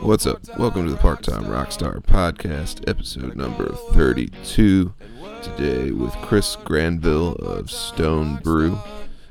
[0.00, 0.40] What's up?
[0.58, 4.92] Welcome to the Part Time Rockstar Podcast, episode number 32.
[5.40, 8.76] Today with Chris Granville of Stone Brew.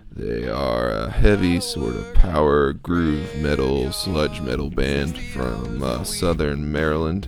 [0.10, 6.72] They are a heavy, sort of power groove metal, sludge metal band from uh, southern
[6.72, 7.28] Maryland.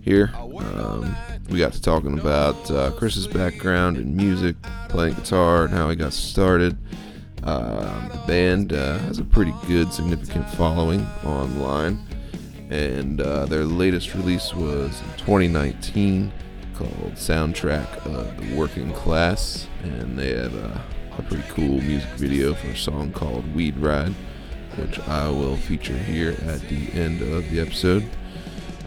[0.00, 1.14] Here, um,
[1.50, 4.56] we got to talking about uh, Chris's background in music,
[4.88, 6.76] playing guitar, and how he got started.
[7.44, 12.04] Uh, the band uh, has a pretty good, significant following online,
[12.70, 16.32] and uh, their latest release was in 2019
[16.74, 20.80] called Soundtrack of the Working Class, and they have a,
[21.18, 24.14] a pretty cool music video for a song called Weed Ride,
[24.76, 28.08] which I will feature here at the end of the episode.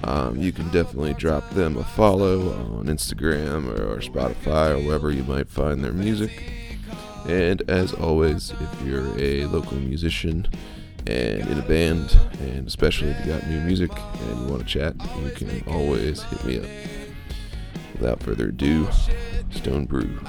[0.06, 5.12] Um, you can definitely drop them a follow on Instagram or, or Spotify or wherever
[5.12, 6.52] you might find their music.
[7.28, 10.48] And as always, if you're a local musician
[11.08, 14.68] and in a band, and especially if you got new music and you want to
[14.68, 16.66] chat, you can always hit me up.
[18.00, 18.88] Without further ado,
[19.52, 20.20] Stone Brew.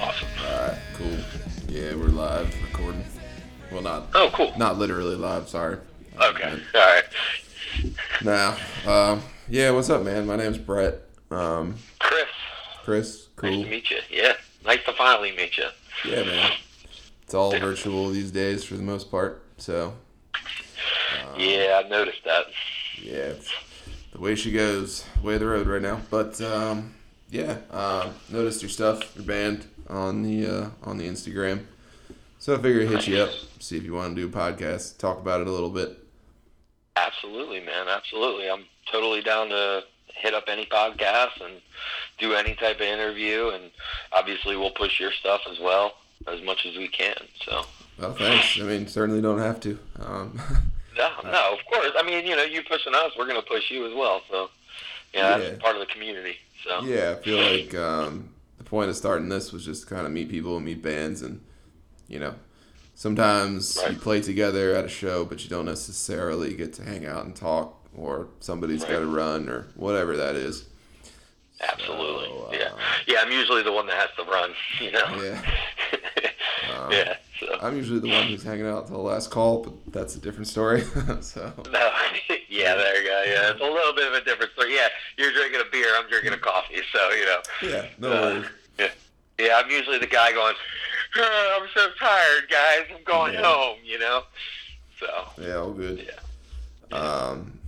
[0.00, 0.28] Awesome.
[0.44, 1.16] Alright, cool.
[1.68, 3.04] Yeah, we're live recording.
[3.70, 4.52] Well, not Oh, cool.
[4.56, 5.48] not literally live.
[5.48, 5.78] Sorry.
[6.20, 6.58] Okay.
[6.74, 7.04] All right.
[8.22, 10.26] Now, um, yeah, what's up, man?
[10.26, 11.00] My name's Brett.
[11.32, 12.28] Um, Chris,
[12.84, 13.50] Chris, cool.
[13.50, 13.98] nice to meet you.
[14.10, 14.32] Yeah,
[14.64, 15.68] nice to finally meet you.
[16.04, 16.52] Yeah, man.
[17.22, 19.42] It's all virtual these days for the most part.
[19.56, 19.94] So,
[21.36, 22.46] yeah, I noticed that.
[23.00, 23.32] yeah,
[24.12, 26.00] the way she goes, the way of the road right now.
[26.10, 26.94] But um,
[27.30, 31.64] yeah, uh, noticed your stuff, your band on the uh, on the Instagram.
[32.38, 34.98] So I figured I'd hit you up, see if you want to do a podcast,
[34.98, 35.96] talk about it a little bit.
[36.96, 37.86] Absolutely, man.
[37.88, 38.50] Absolutely.
[38.50, 39.84] I'm totally down to
[40.22, 41.54] hit up any podcast and
[42.18, 43.64] do any type of interview, and
[44.12, 45.94] obviously we'll push your stuff as well
[46.28, 47.16] as much as we can.
[47.44, 47.64] So.
[47.98, 48.58] Well, thanks.
[48.60, 49.78] I mean, certainly don't have to.
[50.00, 50.40] Um,
[50.94, 51.90] No, no, of course.
[51.96, 54.20] I mean, you know, you pushing us, we're going to push you as well.
[54.30, 54.50] So,
[55.14, 55.38] yeah, Yeah.
[55.38, 56.36] that's part of the community.
[56.64, 60.12] So, yeah, I feel like um, the point of starting this was just kind of
[60.12, 61.40] meet people and meet bands, and
[62.08, 62.34] you know,
[62.94, 67.24] sometimes you play together at a show, but you don't necessarily get to hang out
[67.24, 70.64] and talk, or somebody's got to run, or whatever that is.
[71.62, 72.26] absolutely.
[72.28, 72.70] So, uh, yeah.
[73.06, 75.22] Yeah, I'm usually the one that has to run, you know?
[75.22, 75.42] Yeah.
[76.76, 77.58] Um, yeah, so.
[77.60, 80.48] I'm usually the one who's hanging out till the last call, but that's a different
[80.48, 80.80] story.
[81.20, 81.90] so No,
[82.48, 83.22] yeah, there you go.
[83.26, 84.52] Yeah, it's a little bit of a difference.
[84.56, 84.88] So yeah,
[85.18, 86.80] you're drinking a beer, I'm drinking a coffee.
[86.92, 87.38] So you know.
[87.62, 88.46] yeah, no uh, worries.
[88.78, 88.88] Yeah,
[89.38, 89.62] yeah.
[89.62, 90.54] I'm usually the guy going.
[91.16, 92.86] "Oh, I'm so tired, guys.
[92.96, 93.42] I'm going Yeah.
[93.42, 93.78] home.
[93.84, 94.22] You know.
[94.98, 95.06] So
[95.38, 96.08] Yeah, all good.
[96.90, 96.96] yeah.
[96.96, 97.58] Um,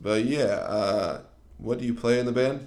[0.00, 1.20] but yeah, uh,
[1.58, 2.66] what do you play in the band?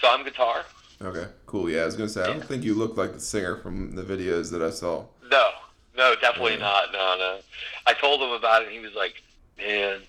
[0.00, 0.64] So I'm guitar.
[1.02, 1.70] Okay, cool.
[1.70, 4.02] Yeah, I was gonna say I don't think you look like the singer from the
[4.02, 5.04] videos that I saw.
[5.30, 5.50] No,
[5.96, 6.58] no, definitely Yeah.
[6.58, 6.92] not.
[6.92, 7.38] No, no.
[7.86, 9.14] I told him about it, and he was like,
[9.58, 10.00] "Man,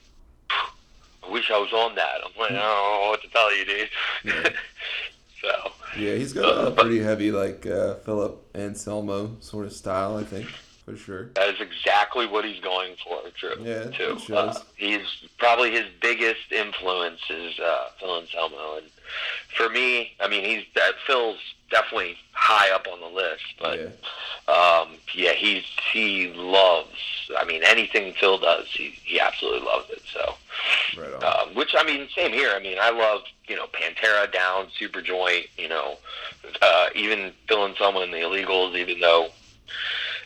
[0.49, 2.61] I wish I was on that." I'm like, "I don't
[3.03, 3.89] know what to tell you, dude."
[4.25, 4.49] Yeah.
[5.41, 10.23] so Yeah, he's got a pretty heavy like uh, Philip Anselmo sort of style, I
[10.23, 10.47] think,
[10.91, 11.25] for sure.
[11.35, 13.21] That is exactly what he's going for.
[13.35, 13.55] True.
[13.61, 14.17] Yeah, too.
[14.33, 18.87] Uh, he's probably his biggest influence is uh, Phil Anselmo, and
[19.55, 23.43] for me, I mean, he's that Phil's definitely high up on the list.
[23.59, 27.29] But yeah, um, yeah, he's he loves.
[27.37, 30.01] I mean, anything Phil does, he he absolutely loves it.
[30.13, 30.35] So,
[30.97, 31.23] right on.
[31.49, 32.51] um, which I mean, same here.
[32.55, 35.47] I mean, I love you know Pantera, Down, Super Joint.
[35.57, 35.97] You know,
[36.61, 38.75] uh, even Phil Anselmo and the Illegals.
[38.75, 39.29] Even though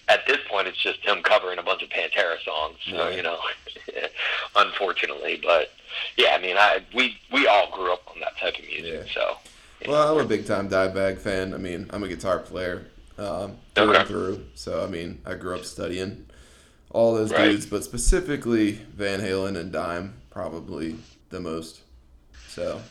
[0.07, 2.77] at this point it's just him covering a bunch of Pantera songs.
[2.89, 3.15] So Yeah.
[3.15, 3.39] you know,
[4.55, 5.71] unfortunately, but
[6.17, 9.07] yeah, I mean, I we we all grew up on that type of music.
[9.07, 9.13] Yeah.
[9.13, 9.37] So
[9.87, 11.53] well, I'm a big time Dimebag fan.
[11.53, 12.85] I mean, I'm a guitar player
[13.17, 13.99] um, through Okay.
[13.99, 14.45] and through.
[14.55, 16.25] So I mean, I grew up studying
[16.91, 17.49] all those Right.
[17.49, 20.95] dudes, but specifically Van Halen and Dime, probably
[21.29, 21.81] the most.
[22.47, 22.81] So.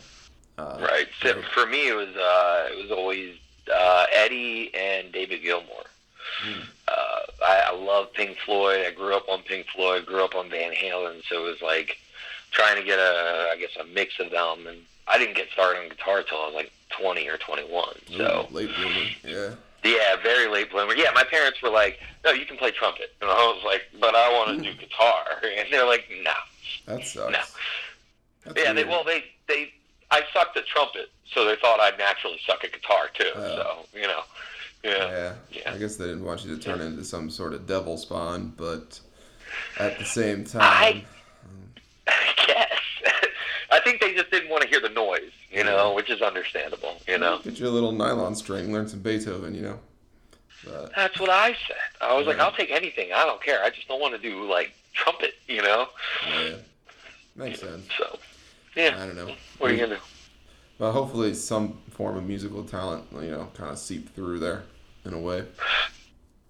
[0.57, 1.07] Uh, right.
[1.21, 3.35] So for me, it was uh, it was always
[3.73, 5.83] uh, Eddie and David Gilmour.
[6.87, 8.85] Uh, I, I love Pink Floyd.
[8.85, 10.05] I grew up on Pink Floyd.
[10.05, 11.21] Grew up on Van Halen.
[11.29, 11.97] So it was like
[12.51, 14.67] trying to get a, I guess, a mix of them.
[14.67, 16.71] And I didn't get started on guitar till I was like
[17.01, 17.87] 20 or 21.
[18.17, 19.01] So Ooh, late bloomer.
[19.23, 19.55] Yeah.
[19.83, 20.95] yeah, very late bloomer.
[20.95, 24.15] Yeah, my parents were like, "No, you can play trumpet," and I was like, "But
[24.15, 26.33] I want to do guitar," and they're like, "No."
[26.85, 27.31] That sucks.
[27.31, 27.39] No.
[28.45, 29.71] That's Yeah, they well they they
[30.11, 33.31] I sucked at trumpet, so they thought I'd naturally suck at guitar too.
[33.35, 33.55] Oh.
[33.91, 34.21] So you know,
[34.85, 35.33] yeah, Yeah.
[35.51, 35.73] Yeah.
[35.73, 38.99] I guess they didn't want you to turn into some sort of devil spawn, but
[39.79, 41.03] at the same time, I
[41.43, 41.81] um,
[42.47, 42.71] guess.
[43.71, 46.95] I think they just didn't want to hear the noise, you know, which is understandable,
[47.07, 47.39] you know.
[47.43, 49.79] Get you a little nylon string, learn some Beethoven, you know.
[50.63, 51.75] But, That's what I said.
[52.01, 53.11] I was like, I'll take anything.
[53.13, 53.63] I don't care.
[53.63, 55.87] I just don't want to do like trumpet, you know.
[56.27, 56.55] yeah,
[57.35, 57.87] makes sense.
[57.97, 58.17] So,
[58.75, 58.95] yeah.
[58.99, 59.33] I don't know.
[59.57, 60.01] What are you gonna do?
[60.77, 64.63] But hopefully, some form of musical talent, you know, kind of seep through there
[65.05, 65.43] in a way.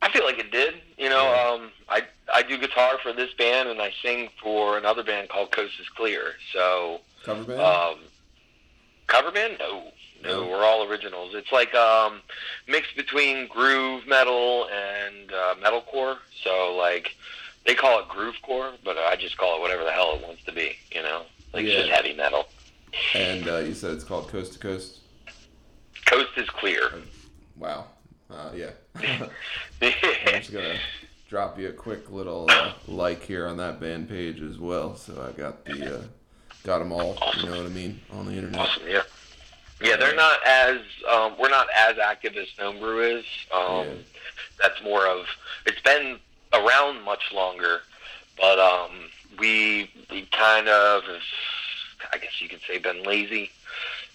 [0.02, 0.76] I feel like it did.
[0.98, 2.04] You know, um, I
[2.34, 5.90] I do guitar for this band and I sing for another band called Coast is
[5.90, 6.34] Clear.
[6.54, 7.60] So, Cover band.
[7.60, 8.00] um,
[9.08, 9.58] cover band?
[9.60, 9.92] No,
[10.24, 10.50] no, No?
[10.50, 11.34] we're all originals.
[11.36, 12.22] It's like um,
[12.68, 16.18] mixed between groove metal and uh, metalcore.
[16.44, 17.16] So like
[17.66, 20.52] they call it groovecore, but I just call it whatever the hell it wants to
[20.52, 20.76] be.
[20.92, 21.24] You know,
[21.54, 21.80] like it's Yeah.
[21.82, 22.46] just heavy metal.
[23.16, 25.00] and uh, you said it's called Coast to Coast.
[26.06, 26.92] Coast is clear.
[27.58, 27.86] Wow.
[28.30, 28.70] Uh, yeah.
[29.82, 30.78] I'm just gonna
[31.30, 34.96] drop you a quick little uh, like here on that band page as well.
[34.96, 36.02] So I got the uh,
[36.64, 37.18] got them all.
[37.38, 38.60] You know what I mean on the internet.
[38.62, 39.02] Awesome, yeah.
[39.82, 40.80] Yeah, they're not as
[41.12, 43.26] um, we're not as active as Stone Brew is.
[43.54, 43.94] Um, Yeah.
[44.62, 45.26] That's more of
[45.66, 46.18] it's been
[46.54, 47.82] around much longer,
[48.38, 48.92] but um,
[49.38, 51.04] we we kind of
[52.14, 53.52] I guess you could say been lazy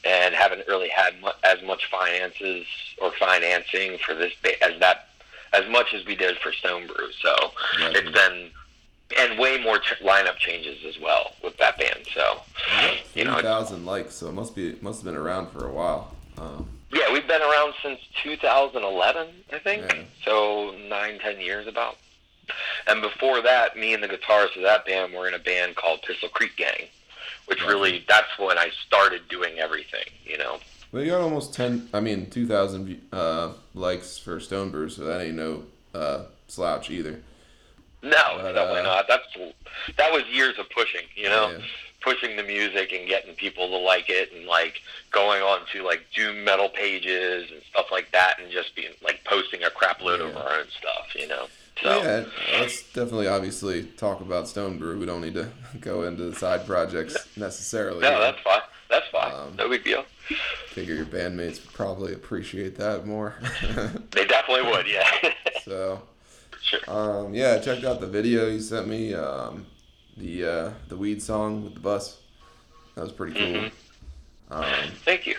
[0.05, 2.67] and haven't really had mu- as much finances
[3.01, 5.09] or financing for this ba- as that
[5.53, 7.11] as much as we did for Stone Brew.
[7.21, 7.35] So
[7.81, 7.97] Right.
[7.97, 8.51] it's been
[9.19, 12.07] and way more ch- lineup changes as well with that band.
[12.15, 12.41] So
[13.15, 16.15] you know, thousand likes, so it must be must have been around for a while.
[16.39, 19.83] Um, Yeah, we've been around since 2011, I think.
[19.93, 20.03] Yeah.
[20.25, 21.97] So nine, ten years about.
[22.89, 26.03] And before that, me and the guitarist of that band were in a band called
[26.03, 26.89] Pistol Creek Gang,
[27.47, 30.05] which really that's when I started doing everything.
[30.25, 30.59] You know.
[30.93, 31.89] well, you got almost ten.
[31.93, 35.65] I mean, two thousand uh, likes for Stone Brew, so that ain't no
[35.95, 37.21] uh, slouch either.
[38.03, 39.07] No, But, definitely uh, not.
[39.09, 39.27] That's
[39.97, 41.07] that was years of pushing.
[41.15, 41.51] You know.
[41.51, 41.65] Yeah.
[42.03, 46.01] Pushing the music and getting people to like it, and like going on to like
[46.17, 50.23] doom metal pages and stuff like that, and just being like posting a crap load
[50.23, 51.47] of our own stuff, you know.
[51.83, 52.25] So Yeah,
[52.61, 54.99] let's definitely obviously talk about Stone Brew.
[54.99, 55.49] We don't need to
[55.81, 58.01] go into the side projects necessarily.
[58.01, 58.61] No, that's fine.
[58.91, 59.33] That's fine.
[59.33, 60.05] Um, no big deal.
[60.69, 63.35] figure your bandmates would probably appreciate that more.
[64.11, 65.09] They definitely would, yeah.
[65.65, 66.03] so,
[66.61, 66.81] sure.
[66.89, 69.15] um, yeah, I checked out the video you sent me.
[69.15, 69.67] Um,
[70.17, 72.19] the uh, the weed song with the bus.
[72.95, 73.47] That was pretty cool.
[73.47, 73.73] Mhm.
[74.51, 75.37] Um, Thank you.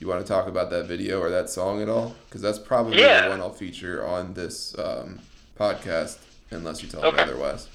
[0.00, 2.16] you want to talk about that video or that song at all?
[2.26, 3.24] Because that's probably Yeah.
[3.24, 5.20] the one I'll feature on this um,
[5.58, 6.18] podcast,
[6.50, 7.16] unless you tell Okay.
[7.16, 7.68] me otherwise.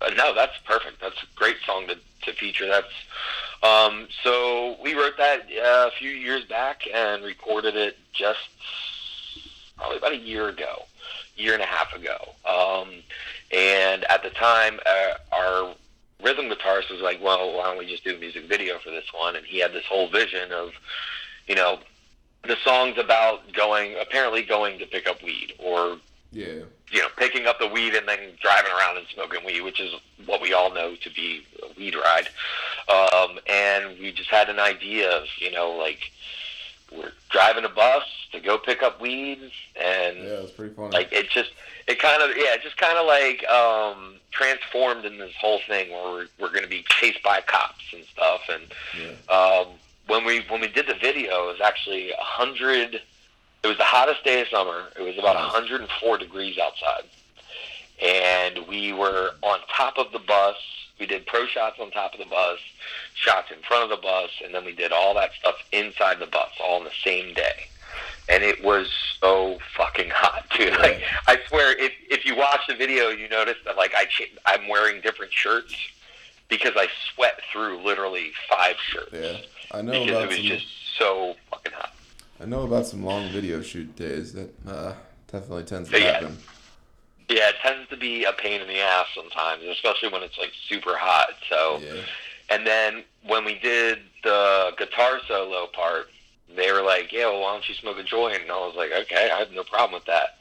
[0.00, 1.00] Uh, no, that's perfect.
[1.00, 2.66] That's a great song to, to feature.
[2.68, 2.86] That's
[3.62, 8.38] um, so we wrote that uh, a few years back and recorded it just
[9.76, 10.84] probably about a year ago,
[11.36, 12.16] year and a half ago.
[12.48, 12.90] Um,
[13.52, 15.74] and at the time, uh, our
[16.22, 19.06] rhythm guitarist was like, "Well, why don't we just do a music video for this
[19.12, 20.70] one?" And he had this whole vision of,
[21.48, 21.80] you know,
[22.44, 25.98] the song's about going, apparently going to pick up weed or
[26.30, 26.64] Yeah.
[26.90, 29.94] you know, picking up the weed and then driving around and smoking weed, which is
[30.26, 32.28] what we all know to be a weed ride.
[32.88, 36.10] Um, and we just had an idea of, you know, like
[36.92, 39.38] we're driving a bus to go pick up weed,
[39.76, 40.90] and Yeah, it was pretty funny.
[40.90, 41.50] like it just,
[41.86, 45.90] it kind of, yeah, it just kind of like um, transformed in this whole thing
[45.90, 48.62] where we're, we're going to be chased by cops and stuff, and
[48.98, 49.34] yeah.
[49.34, 49.66] um,
[50.06, 53.00] when we when we did the video, it was actually a hundred.
[53.68, 54.84] It was the hottest day of summer.
[54.98, 57.02] It was about 104 degrees outside,
[58.02, 60.56] and we were on top of the bus.
[60.98, 62.58] We did pro shots on top of the bus,
[63.14, 66.26] shots in front of the bus, and then we did all that stuff inside the
[66.28, 67.66] bus, all in the same day.
[68.30, 70.72] And it was so fucking hot, dude.
[70.78, 74.32] Like I swear, if if you watch the video, you notice that like I ch-
[74.46, 75.74] I'm wearing different shirts
[76.48, 79.36] because I sweat through literally five shirts Yeah.
[79.72, 80.46] I know because it was some.
[80.46, 80.66] just
[80.98, 81.92] so fucking hot.
[82.40, 84.94] I know about some long video shoot days that uh,
[85.30, 86.12] definitely tends to yeah.
[86.12, 86.38] happen.
[87.28, 90.52] Yeah, it tends to be a pain in the ass sometimes, especially when it's like
[90.68, 91.30] super hot.
[91.50, 92.00] So, Yeah.
[92.48, 96.10] and then when we did the guitar solo part,
[96.54, 98.92] they were like, "Yeah, well, why don't you smoke a joint?" And I was like,
[98.92, 100.38] "Okay, I have no problem with that."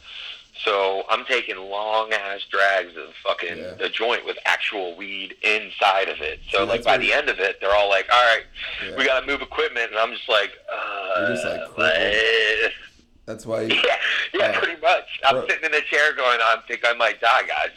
[0.64, 3.74] So I'm taking long ass drags of fucking Yeah.
[3.74, 6.40] the joint with actual weed inside of it.
[6.52, 8.44] So See, like by where- the end of it, they're all like, "All right,
[8.84, 8.96] Yeah.
[8.98, 12.74] we got to move equipment," and I'm just like, uh, just, like, like-
[13.26, 13.62] That's why.
[13.64, 13.98] You, Yeah,
[14.34, 15.04] yeah, Uh, pretty much.
[15.26, 17.72] I'm pro- sitting in a chair going, I think I might die, guys.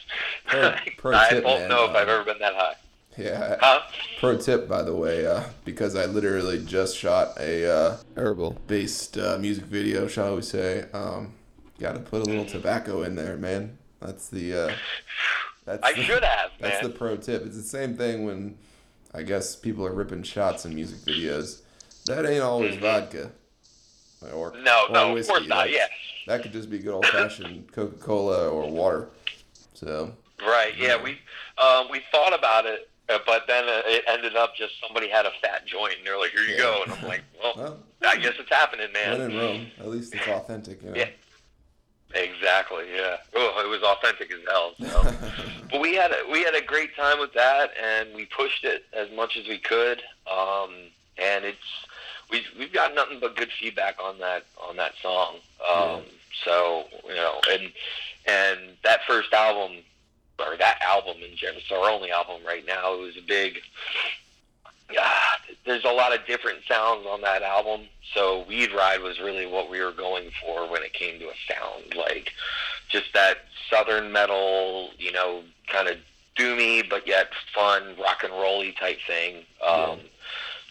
[0.47, 2.75] Pro- pro I tip, don't man, know if I've uh, ever been that high.
[3.17, 3.57] yeah.
[3.61, 3.81] Huh?
[4.21, 9.39] Pro tip, by the way, uh, because I literally just shot a uh, herbal-based uh,
[9.39, 10.85] music video, shall we say?
[10.93, 11.35] Um,
[11.81, 13.79] Got to put a little tobacco in there, man.
[14.01, 14.53] That's the.
[14.55, 14.73] Uh,
[15.65, 16.91] that's I the, should have, That's man.
[16.93, 17.45] the pro tip.
[17.47, 18.59] It's the same thing when
[19.15, 21.63] I guess people are ripping shots in music videos.
[22.07, 23.31] That ain't always vodka.
[24.35, 25.67] Or, No, or no, of course not.
[25.69, 25.87] That's- Yeah,
[26.27, 29.09] That could just be good old fashioned Coca Cola or water.
[29.75, 30.13] So
[30.47, 30.77] right.
[30.77, 31.19] Yeah, we
[31.57, 35.31] um, we thought about it, uh, but then it ended up just somebody had a
[35.41, 36.59] fat joint, and they're like, "Here you Yeah.
[36.59, 39.89] go," and I'm like, "Well, well, I guess it's happening, man." when in Rome, at
[39.89, 40.97] least it's authentic, you know.
[40.97, 41.09] Yeah.
[42.15, 42.85] Exactly.
[42.95, 43.19] Yeah.
[43.35, 44.75] Oh, it was authentic as hell.
[44.81, 45.15] So.
[45.71, 48.85] but we had a, we had a great time with that, and we pushed it
[48.93, 50.03] as much as we could.
[50.31, 50.71] Um,
[51.19, 51.59] and it's
[52.31, 55.37] we we've got nothing but good feedback on that on that song.
[55.69, 56.03] Um,
[56.45, 57.73] So you know, and
[58.27, 59.79] and that first album
[60.39, 62.95] or that album in general, it's our only album right now.
[62.95, 63.61] It was a big.
[65.67, 67.83] There's a lot of different sounds on that album.
[68.15, 71.35] So Weed Ride was really what we were going for when it came to a
[71.49, 72.33] sound, like
[72.89, 73.39] just that
[73.71, 75.97] southern metal, you know, kind of
[76.37, 79.45] doomy but yet fun rock and rolly type thing.
[79.67, 80.01] Um,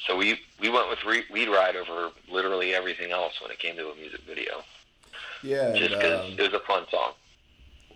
[0.07, 3.75] So we we went with Re- Weed Ride over literally everything else when it came
[3.77, 4.63] to a music video,
[5.43, 7.13] Yeah, just because um, it was a fun song.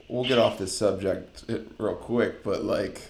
[0.07, 3.01] we'll get off this subject uh, real quick, but like,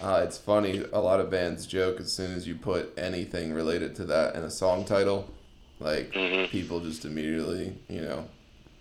[0.00, 0.84] uh, it's funny.
[0.92, 4.42] A lot of bands joke as soon as you put anything related to that in
[4.44, 5.28] a song title,
[5.80, 6.48] like Mhm.
[6.50, 8.28] people just immediately, you know,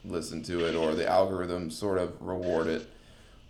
[0.03, 2.87] listen to it, or the algorithm sort of reward it.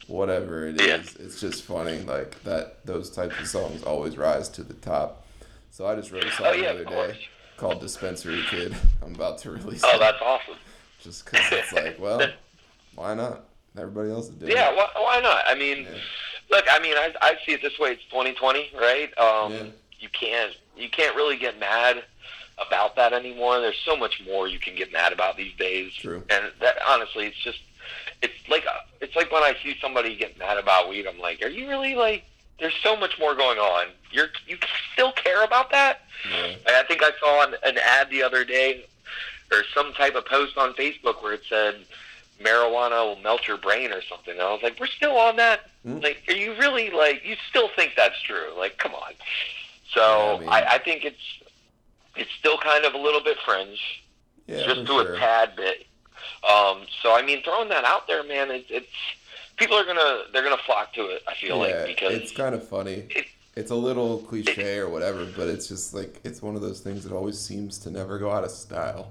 [0.07, 1.25] Whatever it is, Yeah.
[1.25, 1.99] it's just funny.
[2.03, 5.25] Like that, those types of songs always rise to the top.
[5.71, 9.15] So I just wrote a song Oh yeah, the other day called "Dispensary Kid." I'm
[9.15, 10.55] about to release Oh, it, that's awesome.
[11.01, 12.21] just because it's like, well,
[12.95, 13.45] why not?
[13.77, 14.55] Everybody else is doing it.
[14.55, 15.43] Yeah, why, why not?
[15.47, 15.97] I mean, Yeah.
[16.49, 17.91] Look, I mean, I, I see it this way.
[17.91, 19.17] It's 2020, right?
[19.17, 19.63] Um, Yeah.
[19.99, 22.03] You can't you can't really get mad
[22.57, 23.59] about that anymore.
[23.59, 25.93] There's so much more you can get mad about these days.
[25.93, 26.21] True.
[26.29, 27.59] And that honestly, it's just
[28.21, 28.65] it's like
[29.01, 31.07] it's like when I see somebody get mad about weed.
[31.07, 32.23] I'm like, are you really like?
[32.59, 33.87] There's so much more going on.
[34.11, 34.57] You're you
[34.93, 36.01] still care about that?
[36.29, 36.55] Yeah.
[36.67, 38.85] I think I saw an, an ad the other day,
[39.51, 41.75] or some type of post on Facebook where it said
[42.41, 44.33] marijuana will melt your brain or something.
[44.33, 45.61] And I was like, we're still on that.
[45.85, 46.03] Mm.
[46.03, 47.23] Like, are you really like?
[47.25, 48.49] You still think that's true?
[48.57, 49.13] Like, come on.
[49.93, 51.21] So Yeah, I mean- I, I think it's
[52.17, 54.03] it's still kind of a little bit fringe,
[54.47, 55.13] Yeah, just to sure.
[55.15, 55.85] a tad bit.
[56.49, 58.87] Um, so I mean, throwing that out there, man, it's, it's
[59.57, 61.23] people are gonna they're gonna flock to it.
[61.27, 63.05] I feel yeah, like because it's kind of funny.
[63.09, 63.27] it-
[63.57, 67.03] It's a little cliche or whatever, but it's just like it's one of those things
[67.05, 69.07] that always seems to never go out of style.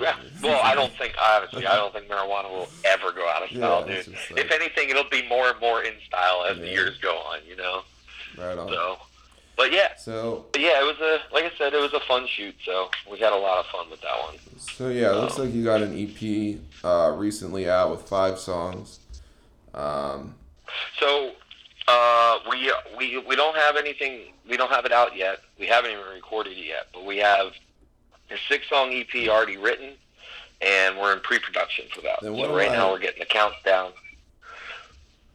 [0.00, 0.16] Yeah.
[0.42, 3.84] Well, I don't think honestly, I don't think marijuana will ever go out of style,
[3.88, 4.08] Yeah, dude.
[4.30, 7.40] like- if anything, it'll be more and more in style as the years go on.
[7.48, 7.82] You know.
[8.36, 8.68] Right on.
[8.68, 8.98] So,
[9.56, 12.26] but yeah, So, but yeah, it was a like I said, it was a fun
[12.28, 12.54] shoot.
[12.64, 14.36] So we had a lot of fun with that one.
[14.58, 19.00] so yeah, it looks like you got an EP uh, recently out with five songs.
[19.74, 20.34] Um,
[21.00, 21.32] So
[21.88, 24.32] uh, we we we don't have anything.
[24.48, 25.40] We don't have it out yet.
[25.58, 26.86] We haven't even recorded it yet.
[26.92, 27.52] But we have
[28.30, 29.92] a six song EP already written,
[30.60, 32.20] and we're in pre production for that.
[32.20, 33.92] So right I- now we're getting the counts down.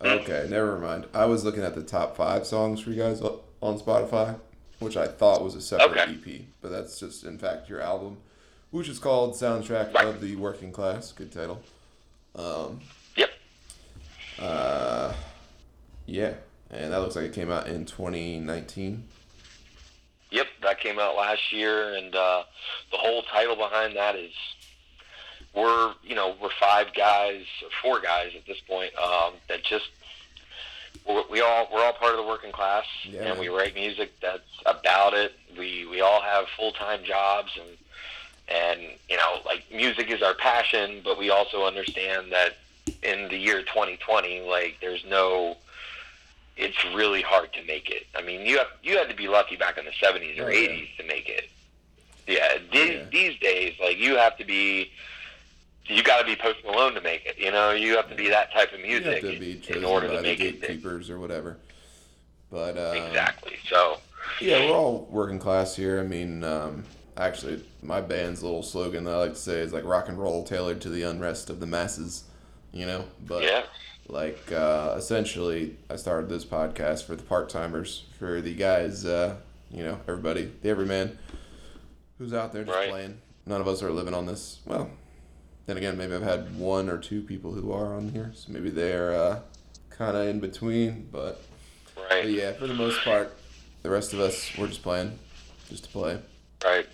[0.01, 1.07] okay, never mind.
[1.13, 4.39] I was looking at the top five songs for you guys on Spotify,
[4.79, 6.11] which I thought was a separate Okay.
[6.39, 8.17] EP, but that's just in fact your album,
[8.71, 10.05] which is called "Soundtrack Right.
[10.07, 11.61] of the Working Class." Good title.
[12.35, 12.81] Um,
[13.15, 13.29] Yep.
[14.39, 15.13] Uh,
[16.05, 16.33] yeah,
[16.71, 19.07] and that looks like it came out in 2019.
[20.33, 22.43] Yep, that came out last year, and uh,
[22.89, 24.31] the whole title behind that is
[25.53, 29.85] we're you know we're five guys, or four guys at this point um, that just
[31.07, 33.25] we're, we all we're all part of the working class, Yeah.
[33.29, 35.33] and we write music that's about it.
[35.55, 37.77] We we all have full time jobs, and
[38.49, 42.57] and you know like music is our passion, but we also understand that
[43.03, 45.57] in the year 2020, like there's no
[46.57, 48.05] it's really hard to make it.
[48.15, 50.49] I mean, you have you had to be lucky back in the '70s or Oh,
[50.49, 50.69] yeah.
[50.69, 51.49] '80s to make it.
[52.27, 53.03] Yeah, these, Yeah.
[53.11, 54.91] these days, like you have to be,
[55.87, 57.37] you got to be Post Malone to make it.
[57.37, 59.83] You know, you have to be that type of You have music to be in
[59.83, 60.61] order by to the make it.
[60.61, 61.57] gatekeepers or whatever.
[62.49, 63.57] But uh, Exactly.
[63.67, 63.97] So,
[64.39, 65.99] yeah, we're all working class here.
[65.99, 66.85] I mean, um,
[67.17, 70.43] actually, my band's little slogan that I like to say is like rock and roll
[70.45, 72.23] tailored to the unrest of the masses.
[72.71, 73.63] You know, but yeah,
[74.07, 79.35] like uh, essentially i started this podcast for the part-timers for the guys uh,
[79.71, 81.17] you know everybody the everyman
[82.17, 82.89] who's out there just Right.
[82.89, 84.89] playing none of us are living on this well
[85.65, 88.69] then again maybe i've had one or two people who are on here so maybe
[88.69, 89.39] they're uh,
[89.89, 91.41] kind of in between but,
[91.95, 93.33] but yeah for the most part
[93.83, 95.17] the rest of us we're just playing
[95.69, 96.19] just to play
[96.63, 96.87] right.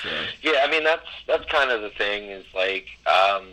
[0.00, 0.08] so
[0.42, 3.44] Yeah, I mean that's that's kind of the thing is like, um,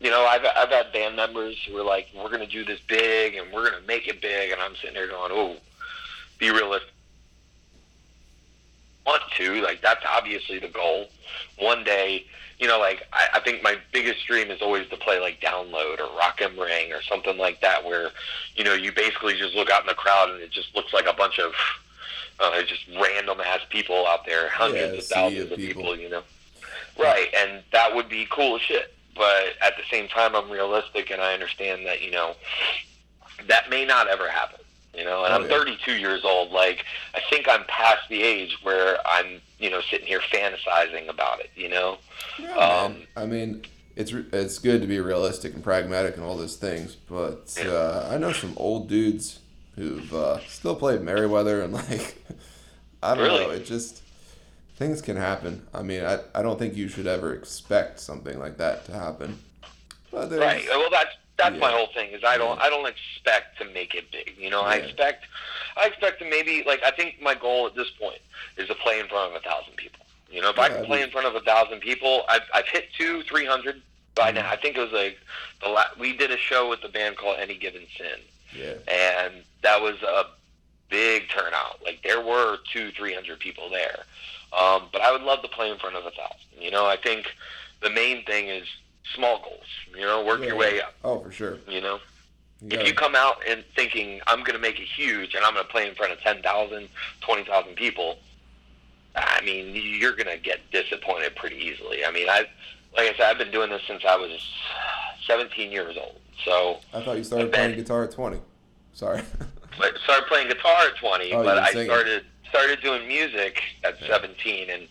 [0.00, 3.34] you know, I've I've had band members who are like, we're gonna do this big
[3.34, 5.56] and we're gonna make it big, and I'm sitting there going, oh,
[6.38, 6.88] be realistic.
[9.06, 9.60] want to.
[9.62, 11.06] Like that's obviously the goal.
[11.58, 12.24] One day,
[12.58, 15.98] you know, like I, I think my biggest dream is always to play like Download
[16.00, 18.10] or Rock Ring or something like that, where
[18.56, 21.06] you know you basically just look out in the crowd and it just looks like
[21.06, 21.52] a bunch of
[22.40, 25.82] uh, just random ass people out there, hundreds Yeah, of thousands of of people.
[25.82, 26.22] people, you know.
[26.98, 28.92] Right, and that would be cool as shit.
[29.14, 32.34] But at the same time, I'm realistic, and I understand that you know
[33.48, 34.60] that may not ever happen.
[34.94, 35.56] You know, and Oh, I'm yeah.
[35.56, 36.50] 32 years old.
[36.50, 41.38] Like, I think I'm past the age where I'm, you know, sitting here fantasizing about
[41.38, 41.50] it.
[41.54, 41.98] You know,
[42.40, 43.06] Yeah, Um, man.
[43.16, 43.62] I mean,
[43.94, 48.08] it's re- it's good to be realistic and pragmatic and all those things, but uh,
[48.10, 49.38] I know some old dudes
[49.76, 52.16] who've uh, still played Merriweather and like
[53.02, 53.44] I don't Really?
[53.46, 53.50] know.
[53.50, 54.02] It just
[54.80, 55.62] things can happen.
[55.74, 59.38] I mean, I, I don't think you should ever expect something like that to happen.
[60.10, 60.64] But right?
[60.70, 62.10] Well, that's that's my whole thing.
[62.12, 62.64] Is I don't Yeah.
[62.64, 64.34] I don't expect to make it big.
[64.38, 65.26] You know, I expect
[65.76, 68.20] I expect to maybe like I think my goal at this point
[68.56, 70.04] is to play in front of a thousand people.
[70.30, 72.48] You know, if I can I play mean- in front of a thousand people, I've
[72.54, 73.82] I've hit two, three hundred
[74.14, 74.36] by Mhm.
[74.36, 74.50] now.
[74.50, 75.18] I think it was like
[75.62, 78.18] the la- we did a show with the band called Any Given Sin.
[78.52, 78.72] Yeah.
[78.88, 80.24] and that was a
[80.88, 81.80] big turnout.
[81.84, 84.00] Like there were two, three hundred people there.
[84.52, 86.36] Um, but I would love to play in front of a thousand.
[86.60, 87.26] You know, I think
[87.82, 88.66] the main thing is
[89.14, 89.64] small goals.
[89.94, 90.94] You know, work your way up.
[91.04, 91.58] Oh, for sure.
[91.68, 92.00] You know,
[92.60, 95.54] You if you come out and thinking I'm going to make it huge and I'm
[95.54, 96.88] going to play in front of 10,000,
[97.20, 98.18] 20,000 people,
[99.16, 102.04] I mean, you're going to get disappointed pretty easily.
[102.04, 102.40] I mean, I,
[102.96, 104.40] like I said, I've been doing this since I was
[105.26, 106.16] 17 years old.
[106.44, 108.38] So I thought you started been- playing guitar at 20.
[108.94, 109.22] Sorry.
[109.80, 114.08] I started playing guitar at 20, Oh, but I started started doing music at Yeah.
[114.08, 114.86] 17, and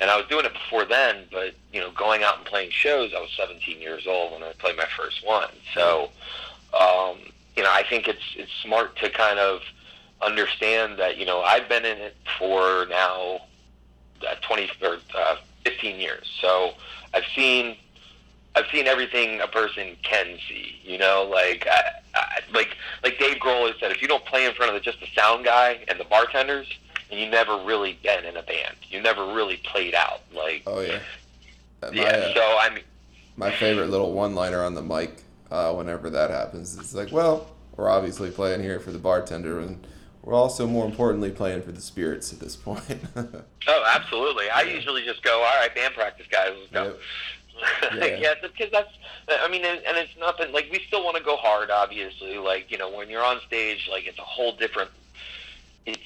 [0.00, 1.28] and I was doing it before then.
[1.30, 4.52] But you know, going out and playing shows, I was 17 years old when I
[4.54, 5.50] played my first one.
[5.74, 6.10] So,
[6.74, 7.18] um,
[7.56, 9.62] you know, I think it's it's smart to kind of
[10.20, 13.42] understand that you know I've been in it for now
[14.28, 16.30] uh, 20 or uh, 15 years.
[16.40, 16.72] So
[17.14, 17.76] I've seen
[18.54, 20.76] I've seen everything a person can see.
[20.84, 24.46] You know, like I, I, like like Dave Grohl always said, if you don't play
[24.46, 26.66] in front of the, just the sound guy and the bartenders,
[27.12, 28.74] then you never really been in a band.
[28.88, 30.20] You never really played out.
[30.34, 30.98] Like oh yeah.
[31.82, 32.02] Uh, My, yeah.
[32.08, 32.84] uh, So I mean,
[33.36, 37.46] my favorite little one-liner on the mic uh, whenever that happens is like, well,
[37.76, 39.86] we're obviously playing here for the bartender, and
[40.22, 42.82] we're also more importantly playing for the spirits at this point.
[43.16, 44.48] oh, absolutely.
[44.50, 46.84] I usually just go, all right, band practice, guys, let's go.
[46.84, 47.94] Yep.
[47.96, 48.34] yeah, Yeah.
[48.42, 48.90] because that's.
[49.28, 52.36] I mean, and, and it's nothing like we still want to go hard, obviously.
[52.38, 54.90] Like you know, when you're on stage, like it's a whole different.
[55.86, 56.00] It's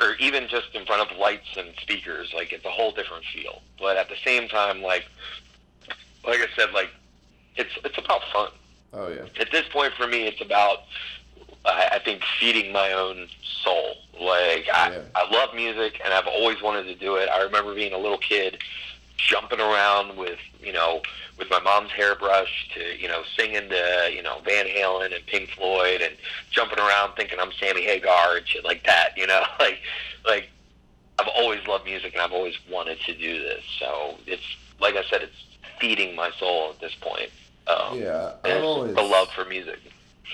[0.00, 3.62] or even just in front of lights and speakers, like it's a whole different feel.
[3.78, 5.04] But at the same time, like
[6.26, 6.90] like I said, like
[7.56, 8.50] it's it's about fun.
[8.92, 9.26] oh yeah.
[9.40, 10.80] At this point, for me, it's about
[11.64, 13.28] I, I think feeding my own
[13.62, 13.96] soul.
[14.20, 15.00] Like I, Yeah.
[15.14, 17.28] I love music, and I've always wanted to do it.
[17.28, 18.58] I remember being a little kid,
[19.16, 21.00] jumping around with you know
[21.38, 25.50] with my mom's hairbrush to you know singing to you know Van Halen and Pink
[25.50, 26.14] Floyd and
[26.50, 29.10] jumping around thinking I'm Sammy Hagar and shit like that.
[29.16, 29.80] You know, like
[30.26, 30.48] like
[31.18, 33.64] I've always loved music and I've always wanted to do this.
[33.78, 34.44] So it's
[34.80, 35.44] like I said, it's
[35.80, 37.30] feeding my soul at this point.
[37.66, 39.78] Um, Yeah, I've always the love for music.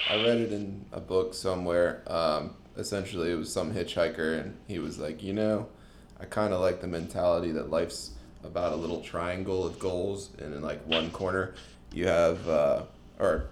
[0.09, 2.03] I read it in a book somewhere.
[2.07, 5.69] Um, essentially, it was some hitchhiker, and he was like, you know,
[6.19, 8.13] I kind of like the mentality that life's
[8.45, 11.55] about a little triangle of goals, and in like one corner,
[11.93, 12.83] you have, uh,
[13.19, 13.47] or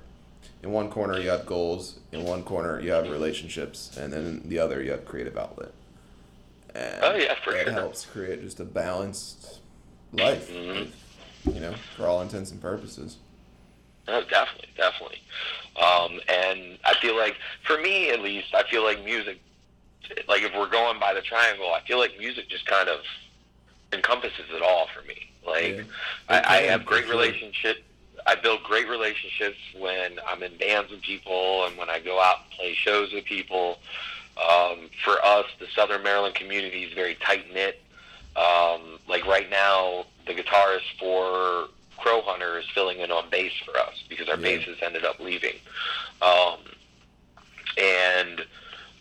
[0.62, 4.48] in one corner you have goals, in one corner you have relationships, and then in
[4.48, 5.72] the other you have creative outlet.
[6.74, 7.72] And Oh, yeah, for that sure.
[7.72, 9.60] helps create just a balanced
[10.12, 10.90] life, Mhm.
[11.52, 13.16] you know, for all intents and purposes.
[14.06, 15.22] No, definitely, definitely.
[15.76, 19.38] Um, and I feel like, for me at least, I feel like music,
[20.26, 23.00] like if we're going by the triangle, I feel like music just kind of
[23.92, 25.30] encompasses it all for me.
[25.46, 25.82] Like, Yeah.
[26.28, 27.20] I, I have great for sure.
[27.20, 27.78] relationship.
[28.26, 32.40] I build great relationships when I'm in bands with people and when I go out
[32.42, 33.78] and play shows with people.
[34.36, 37.80] Um, for us, the Southern Maryland community is very tight knit.
[38.36, 43.76] Um, like right now, the guitarist for Crow Hunter is filling in on bass for
[43.78, 44.58] us because our Yeah.
[44.58, 45.56] bassist ended up leaving.
[46.22, 46.58] Um,
[47.76, 48.44] and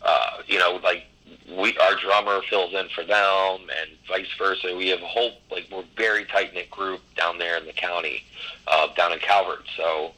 [0.03, 1.05] uh, you know, like
[1.49, 4.75] we, our drummer fills in for them, and vice versa.
[4.75, 8.23] We have a whole like we're very tight knit group down there in the county,
[8.67, 9.65] uh, down in Calvert.
[9.75, 10.13] So,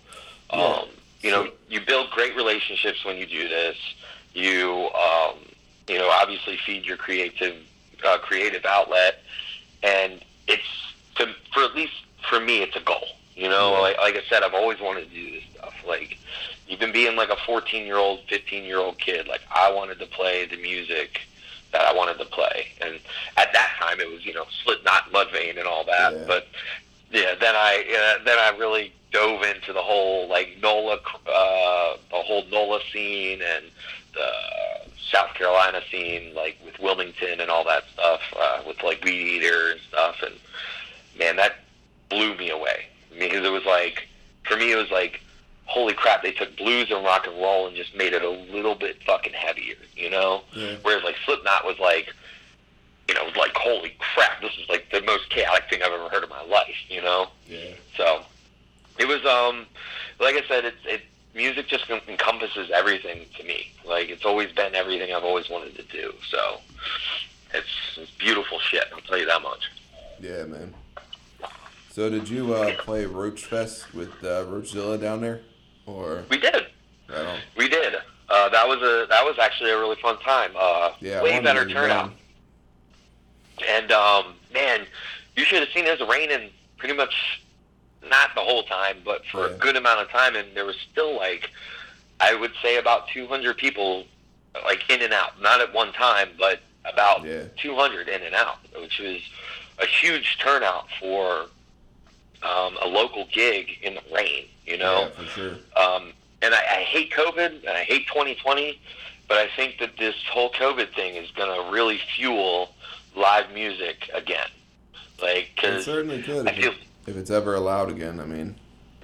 [0.49, 0.83] um, Yeah.
[1.21, 3.77] you know, you build great relationships when you do this.
[4.33, 5.35] You, um,
[5.87, 7.55] you know, obviously feed your creative
[8.03, 9.21] uh, creative outlet,
[9.83, 10.63] and it's
[11.15, 11.93] to, for at least
[12.29, 13.07] for me, it's a goal.
[13.35, 15.73] You know, like, like I said, I've always wanted to do this stuff.
[15.87, 16.17] Like
[16.69, 20.05] even being like a 14 year old, 15 year old kid, like I wanted to
[20.05, 21.21] play the music
[21.71, 22.67] that I wanted to play.
[22.81, 22.99] And
[23.37, 26.13] at that time, it was you know Slipknot, Mudvayne, and all that.
[26.13, 26.23] Yeah.
[26.27, 26.47] But
[27.11, 32.17] yeah, then I uh, then I really dove into the whole like NOLA, uh, the
[32.17, 33.65] whole NOLA scene and
[34.13, 34.31] the
[35.11, 39.81] South Carolina scene, like with Wilmington and all that stuff, uh, with like Weedeater and
[39.87, 40.21] stuff.
[40.23, 40.35] And
[41.17, 41.57] man, that
[42.09, 42.85] blew me away
[43.17, 44.07] because it was like,
[44.43, 45.21] for me, it was like,
[45.69, 48.73] holy crap, they took blues and rock and roll and just made it a little
[48.73, 50.41] bit fucking heavier, you know?
[50.53, 50.75] Yeah.
[50.81, 52.11] Whereas like Slipknot was like,
[53.07, 56.23] you know, like holy crap, this is like the most chaotic thing I've ever heard
[56.23, 57.27] in my life, you know?
[57.47, 57.73] Yeah.
[57.95, 58.23] So
[58.97, 59.67] it was, um,
[60.19, 61.01] like I said, it's it
[61.35, 63.71] music just encompasses everything to me.
[63.85, 66.13] Like it's always been everything I've always wanted to do.
[66.29, 66.59] So
[67.53, 68.85] it's, it's beautiful shit.
[68.91, 69.69] I'll tell you that much.
[70.19, 70.73] Yeah, man.
[71.91, 75.41] So did you uh, play Roach Fest with uh, Roachzilla down there,
[75.89, 76.67] or We did.
[77.57, 77.95] We did.
[78.29, 80.51] Uh, that was a that was actually a really fun time.
[80.55, 82.11] Uh, Yeah, way better turnout.
[83.67, 84.85] And um, man,
[85.35, 87.43] you should have seen it was raining pretty much
[88.09, 89.55] not the whole time, but for Yeah.
[89.55, 91.49] a good amount of time, and there was still like
[92.19, 94.05] I would say about 200 people
[94.63, 97.43] like in and out, not at one time, but about Yeah.
[97.57, 99.21] 200 in and out, which was
[99.79, 101.47] a huge turnout for
[102.43, 104.45] um, a local gig in the rain.
[104.69, 105.01] You know.
[105.01, 105.51] Yeah, for sure.
[105.75, 108.79] Um, and I, I hate COVID and I hate 2020,
[109.27, 112.73] but I think that this whole COVID thing is going to really fuel
[113.15, 114.47] live music again.
[115.21, 116.77] Like, It because certainly could if, feel, it,
[117.07, 118.19] if it's ever allowed again.
[118.19, 118.55] I mean,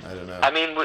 [0.06, 0.40] I don't know.
[0.42, 0.78] I mean,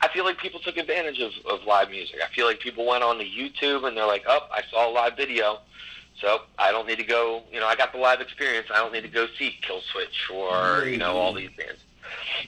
[0.00, 2.20] I feel like people took advantage of, of live music.
[2.24, 4.92] I feel like people went on to YouTube and they're like, "Oh, I saw a
[4.92, 5.58] live video,
[6.20, 7.42] so I don't need to go.
[7.52, 8.68] You know, I got the live experience.
[8.72, 11.80] I don't need to go see Kill Switch or you know all these bands."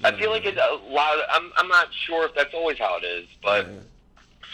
[0.04, 1.18] I feel like it's a lot.
[1.18, 3.66] Of, I'm I'm not sure if that's always how it is, but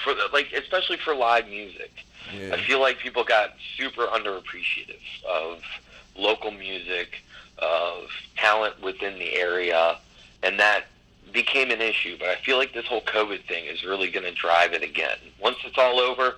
[0.05, 1.91] for the, like especially for live music,
[2.35, 5.63] yeah, I feel like people got super underappreciative of
[6.17, 7.23] local music,
[7.59, 9.99] of talent within the area,
[10.43, 10.85] and that
[11.33, 12.17] became an issue.
[12.19, 15.19] But I feel like this whole COVID thing is really going to drive it again.
[15.41, 16.37] Once it's all over,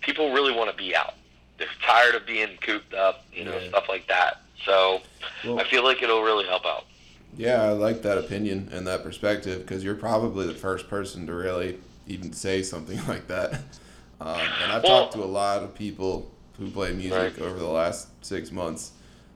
[0.00, 1.14] people really want to be out.
[1.58, 3.68] They're tired of being cooped up, you know, Yeah.
[3.68, 4.40] stuff like that.
[4.64, 5.02] So
[5.44, 6.86] Well- I feel like it'll really help out.
[7.38, 11.32] Yeah, I like that opinion and that perspective because you're probably the first person to
[11.34, 13.54] really even say something like that.
[14.20, 17.46] Um, and I've Well- talked to a lot of people who play music Right.
[17.46, 18.90] over the last six months,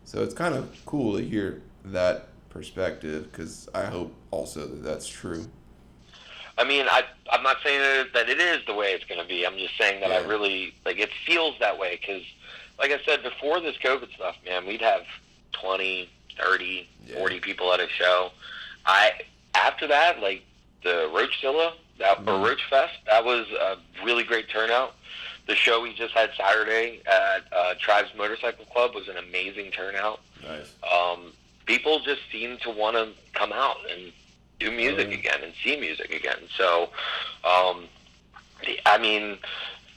[0.04, 5.06] so it's kind of cool to hear that perspective because I hope also that that's
[5.08, 5.48] true.
[6.58, 9.26] I mean, I I'm not saying that- that it is the way it's going to
[9.26, 9.46] be.
[9.46, 12.22] I'm just saying that I really like it feels that way because,
[12.78, 15.02] like I said before this COVID stuff, man, we'd have
[15.52, 17.16] 20, 30, Yeah.
[17.16, 18.32] 40 people at a show.
[18.86, 19.12] I
[19.54, 20.42] after that, like
[20.82, 22.44] the Roachzilla that or Mhm.
[22.46, 24.94] Roach Fest, that was a really great turnout.
[25.46, 30.20] The show we just had Saturday at uh, Tribes Motorcycle Club was an amazing turnout
[30.42, 30.72] Nice.
[30.90, 31.32] um,
[31.66, 34.12] people just seem to want to come out and
[34.58, 35.18] do music yeah.
[35.18, 36.48] again and see music again.
[36.56, 36.90] So,
[37.44, 37.88] um,
[38.64, 39.38] the- I mean,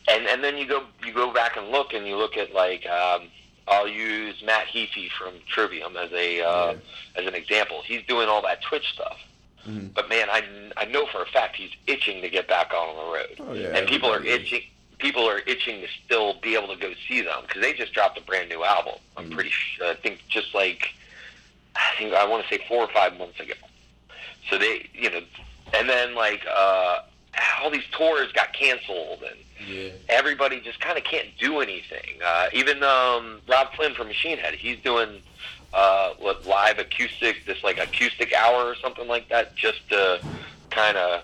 [0.07, 2.85] and and then you go you go back and look and you look at like
[2.87, 3.29] um,
[3.67, 6.75] I'll use Matt Heafy from Trivium as a uh,
[7.15, 7.81] as an example.
[7.83, 9.17] He's doing all that Twitch stuff,
[9.67, 9.93] Mhm.
[9.93, 10.43] but man, I
[10.77, 13.75] I know for a fact he's itching to get back on the road Oh yeah.
[13.77, 14.61] and people are itching.
[14.99, 18.17] People are itching to still be able to go see them because they just dropped
[18.17, 18.95] a brand new album.
[19.17, 19.33] I'm Mhm.
[19.35, 19.87] pretty sure.
[19.89, 20.93] I think just like
[21.75, 23.53] I think I want to say four or five months ago.
[24.49, 25.21] So they, you know,
[25.73, 26.99] and then like uh,
[27.61, 29.89] all these tours got canceled and Yeah.
[30.09, 32.19] everybody just kind of can't do anything.
[32.23, 35.21] Uh, even um, Robb Flynn from Machine Head, he's doing
[35.73, 40.19] uh, what live acoustic, this like acoustic hour or something like that, just to
[40.69, 41.23] kind of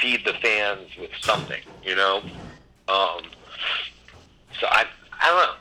[0.00, 2.18] feed the fans with something, you know.
[2.88, 3.22] Um,
[4.60, 4.86] so I,
[5.20, 5.54] I don't know.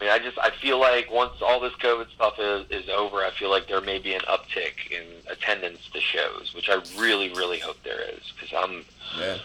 [0.00, 3.18] I mean, I just I feel like once all this COVID stuff is, is over,
[3.24, 7.30] I feel like there may be an uptick in attendance to shows, which I really,
[7.30, 8.84] really hope there is because I'm
[9.18, 9.38] Yeah.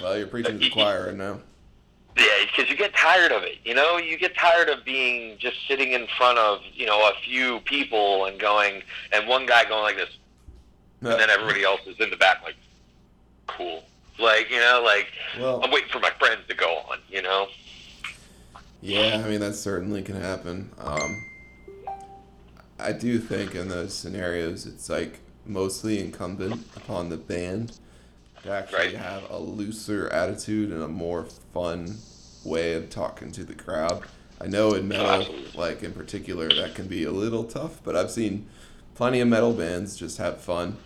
[0.00, 1.40] Well, you're preaching to the choir right now.
[2.16, 3.58] Yeah, because you get tired of it.
[3.64, 7.12] You know, you get tired of being just sitting in front of you know a
[7.22, 10.16] few people and going, and one guy going like this,
[11.02, 12.56] and then everybody else is in the back like,
[13.46, 13.84] cool.
[14.18, 16.98] Like you know, like Well, I'm waiting for my friends to go on.
[17.10, 17.48] You know.
[18.80, 20.70] Yeah, I mean that certainly can happen.
[20.78, 21.24] Um,
[22.78, 27.78] I do think in those scenarios, it's like mostly incumbent upon the band
[28.44, 28.94] to actually Right.
[28.96, 31.96] have a looser attitude and a more fun
[32.44, 34.04] way of talking to the crowd.
[34.40, 38.12] I know in metal, like in particular, that can be a little tough, but I've
[38.12, 38.46] seen
[38.94, 40.76] plenty of metal bands just have fun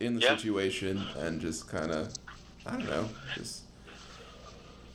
[0.00, 0.36] in the Yeah.
[0.36, 2.12] situation and just kind of,
[2.66, 3.60] I don't know, just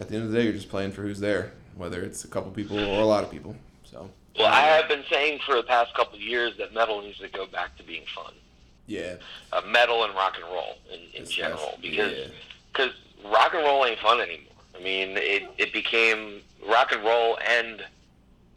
[0.01, 2.27] at the end of the day, you're just playing for who's there, whether it's a
[2.27, 3.55] couple people or a lot of people.
[3.85, 4.09] So.
[4.37, 7.29] Well, I have been saying for the past couple of years that metal needs to
[7.29, 8.33] go back to being fun.
[8.85, 9.15] Yeah.
[9.51, 11.77] Uh, metal and rock and roll in, in It's general, nice.
[11.81, 12.25] because Yeah.
[12.73, 12.91] cause
[13.25, 14.45] rock and roll ain't fun anymore.
[14.77, 17.83] I mean, it, it became rock and roll and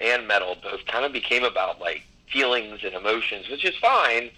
[0.01, 4.31] and metal both kind of became about like feelings and emotions, which is fine.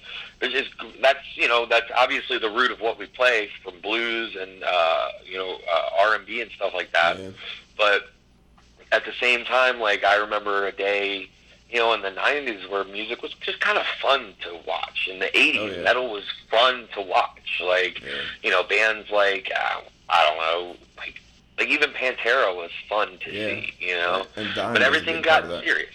[0.43, 0.71] It's just
[1.01, 5.09] that's you know that's obviously the root of what we play from blues and uh,
[5.25, 7.19] you know uh, R and B and stuff like that.
[7.19, 7.31] Yeah.
[7.79, 8.11] But
[8.95, 11.29] at the same time, like I remember a day,
[11.69, 15.09] you know, in the '90s where music was just kind of fun to watch.
[15.11, 15.83] In the '80s, Oh, yeah.
[15.83, 17.61] metal was fun to watch.
[17.61, 18.11] Like Yeah.
[18.43, 21.21] you know, bands like uh, I don't know, like
[21.59, 23.49] like even Pantera was fun to Yeah.
[23.49, 23.75] see.
[23.81, 25.91] You know, And but everything got serious.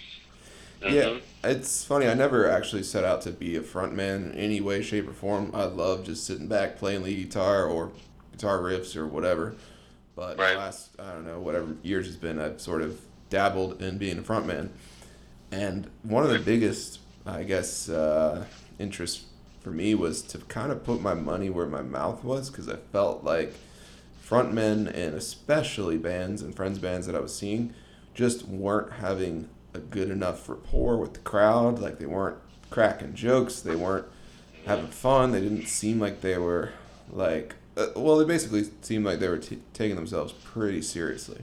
[0.82, 1.20] Yeah, Mhm.
[1.44, 2.06] it's funny.
[2.08, 5.50] I never actually set out to be a frontman in any way, shape, or form.
[5.54, 7.92] I love just sitting back playing lead guitar or
[8.32, 9.54] guitar riffs or whatever.
[10.16, 10.52] But Right.
[10.52, 14.18] the last, I don't know, whatever years has been, I've sort of dabbled in being
[14.18, 14.70] a frontman.
[15.52, 18.44] And one of the biggest, I guess, uh,
[18.78, 19.24] interests
[19.60, 22.76] for me was to kind of put my money where my mouth was because I
[22.92, 23.54] felt like
[24.26, 27.74] frontmen and especially bands and friends bands that I was seeing
[28.14, 31.78] just weren't having a good enough rapport with the crowd.
[31.78, 32.38] Like they weren't
[32.70, 33.60] cracking jokes.
[33.60, 34.06] They weren't
[34.66, 35.32] having fun.
[35.32, 36.70] They didn't seem like they were
[37.12, 41.42] like uh, well, they basically seemed like they were t- taking themselves pretty seriously.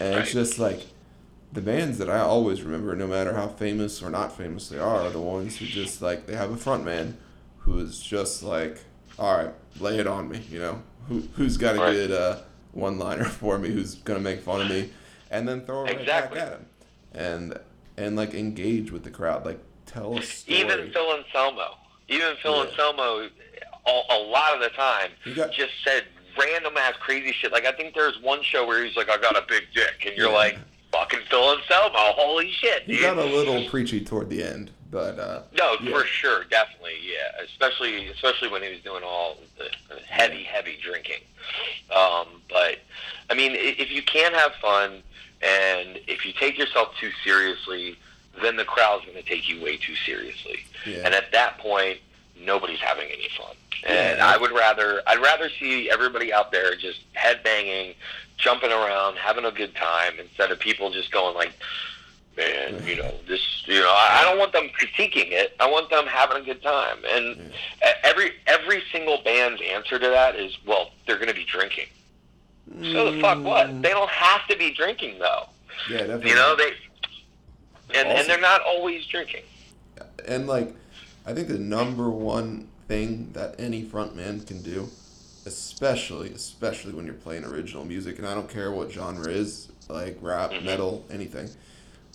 [0.00, 0.86] And it's just like
[1.52, 5.02] the bands that I always remember, no matter how famous or not famous they are,
[5.02, 7.16] are the ones who just like they have a front man
[7.60, 8.78] who is just like,
[9.18, 11.92] all right, lay it on me, you know, who who's got a Right.
[11.92, 12.38] good uh,
[12.72, 14.90] one liner for me, who's gonna make fun of me,
[15.30, 16.66] and then throw it right back at him,
[17.12, 17.58] and
[17.96, 20.58] and like engage with the crowd, like tell a story.
[20.58, 21.76] Even Phil Anselmo,
[22.08, 22.62] even Phil Yeah.
[22.70, 23.28] Anselmo,
[23.86, 26.04] a, a lot of the time got- just said
[26.38, 27.52] random ass crazy shit.
[27.52, 30.16] Like I think there's one show where he's like, "I got a big dick," and
[30.16, 30.34] you're Yeah.
[30.34, 30.58] like,
[30.92, 35.42] "Fucking Phil Anselmo, holy shit, he got a little preachy toward the end, but uh,
[35.58, 35.90] No, yeah.
[35.90, 37.42] for sure, definitely, yeah.
[37.44, 39.70] Especially, especially when he was doing all the
[40.08, 41.20] heavy, heavy drinking.
[41.94, 42.78] Um, but
[43.30, 45.02] I mean, if you can have fun,
[45.42, 47.96] and if you take yourself too seriously,
[48.42, 50.64] then the crowd's going to take you way too seriously.
[50.86, 51.02] Yeah.
[51.04, 51.98] And at that point,
[52.44, 53.54] nobody's having any fun.
[53.86, 54.20] And.
[54.20, 57.94] I would rather, I'd rather see everybody out there just headbanging,
[58.38, 61.52] jumping around, having a good time, instead of people just going like,
[62.36, 65.54] man, you know, this, you know, I, I don't want them critiquing it.
[65.60, 66.98] I want them having a good time.
[67.06, 67.52] And
[68.02, 71.86] every every single band's answer to that is, well, they're going to be drinking.
[72.82, 73.66] So the fuck what?
[73.68, 73.82] Mm.
[73.82, 75.44] They don't have to be drinking though.
[75.90, 76.30] yeah, definitely.
[76.30, 76.72] You know they,
[77.94, 79.42] and Also- and they're not always drinking.
[80.26, 80.74] and like
[81.26, 84.90] I think the number one thing that any frontman can do,
[85.46, 90.18] especially especially when you're playing original music, and I don't care what genre is, like
[90.20, 90.64] rap, Mhm.
[90.64, 91.48] metal, anything.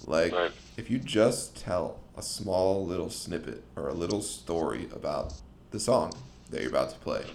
[0.06, 0.52] Like Right.
[0.78, 5.34] if you just tell a small little snippet or a little story about
[5.72, 6.14] the song
[6.50, 7.26] that you're about to play.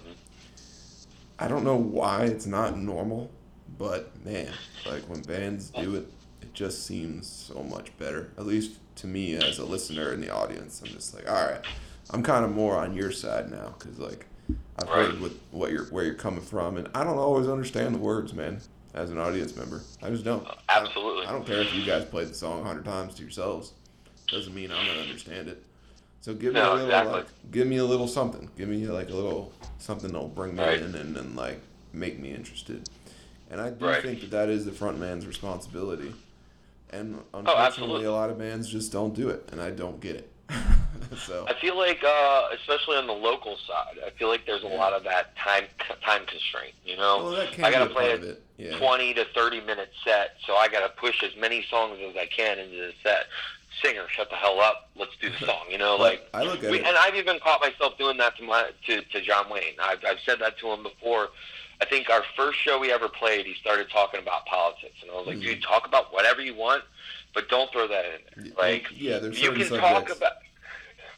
[1.37, 3.29] I don't know why it's not normal,
[3.77, 4.53] but man,
[4.85, 6.07] like when bands do it,
[6.41, 8.31] it just seems so much better.
[8.37, 11.61] At least to me as a listener in the audience, I'm just like, all right,
[12.11, 14.25] I'm kind of more on your side now because like
[14.79, 15.21] I've heard Right.
[15.21, 18.59] what what you're where you're coming from, and I don't always understand the words, man.
[18.93, 20.45] As an audience member, I just don't.
[20.45, 20.47] I
[20.79, 21.25] don't- Absolutely.
[21.25, 23.73] I don't care if you guys played the song a hundred times to yourselves.
[24.29, 25.61] Doesn't mean I'm gonna understand it.
[26.21, 27.13] So give me No, a little, exactly.
[27.13, 28.49] like, give me a little something.
[28.57, 30.81] Give me like a little something that'll bring me Right.
[30.81, 31.59] in and, and like
[31.91, 32.87] make me interested.
[33.51, 34.01] And I do Right.
[34.01, 36.13] think that that is the front man's responsibility.
[36.95, 38.05] And Oh, unfortunately, absolutely.
[38.05, 40.31] a lot of bands just don't do it, and I don't get it.
[41.17, 44.67] so I feel like, uh, especially on the local side, I feel like there's a
[44.67, 45.65] lot of that time
[46.03, 46.73] time constraint.
[46.85, 48.35] You know, well, I gotta a play a.
[48.57, 48.77] Yeah.
[48.77, 52.25] 20 to 30 minute set, so I got to push as many songs as I
[52.25, 53.25] can into the set.
[53.83, 54.89] Singer, shut the hell up.
[54.95, 55.65] Let's do the song.
[55.69, 56.85] You know, like I look at we, it.
[56.85, 59.73] and I've even caught myself doing that to my to, to John Wayne.
[59.83, 61.29] I've, I've said that to him before.
[61.81, 65.15] I think our first show we ever played, he started talking about politics, and I
[65.15, 65.41] was like, Mhm.
[65.41, 66.83] dude, talk about whatever you want,
[67.33, 68.53] but don't throw that in there.
[68.57, 70.37] Like, yeah, there's you can talk about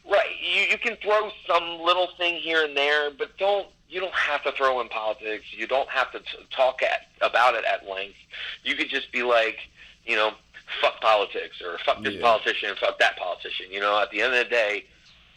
[0.06, 0.36] right.
[0.42, 4.44] You you can throw some little thing here and there, but don't you don't have
[4.44, 5.46] to throw in politics.
[5.52, 8.18] You don't have to t- talk at about it at length.
[8.64, 9.60] You could just be like,
[10.06, 10.34] you know,
[10.82, 12.22] fuck politics or fuck this Yeah.
[12.22, 13.72] politician, fuck that politician.
[13.72, 14.86] You know, at the end of the day,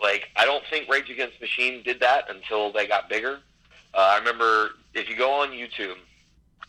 [0.01, 3.41] like I don't think Rage Against the Machine did that until they got bigger.
[3.95, 5.97] Uh, I remember if you go on YouTube,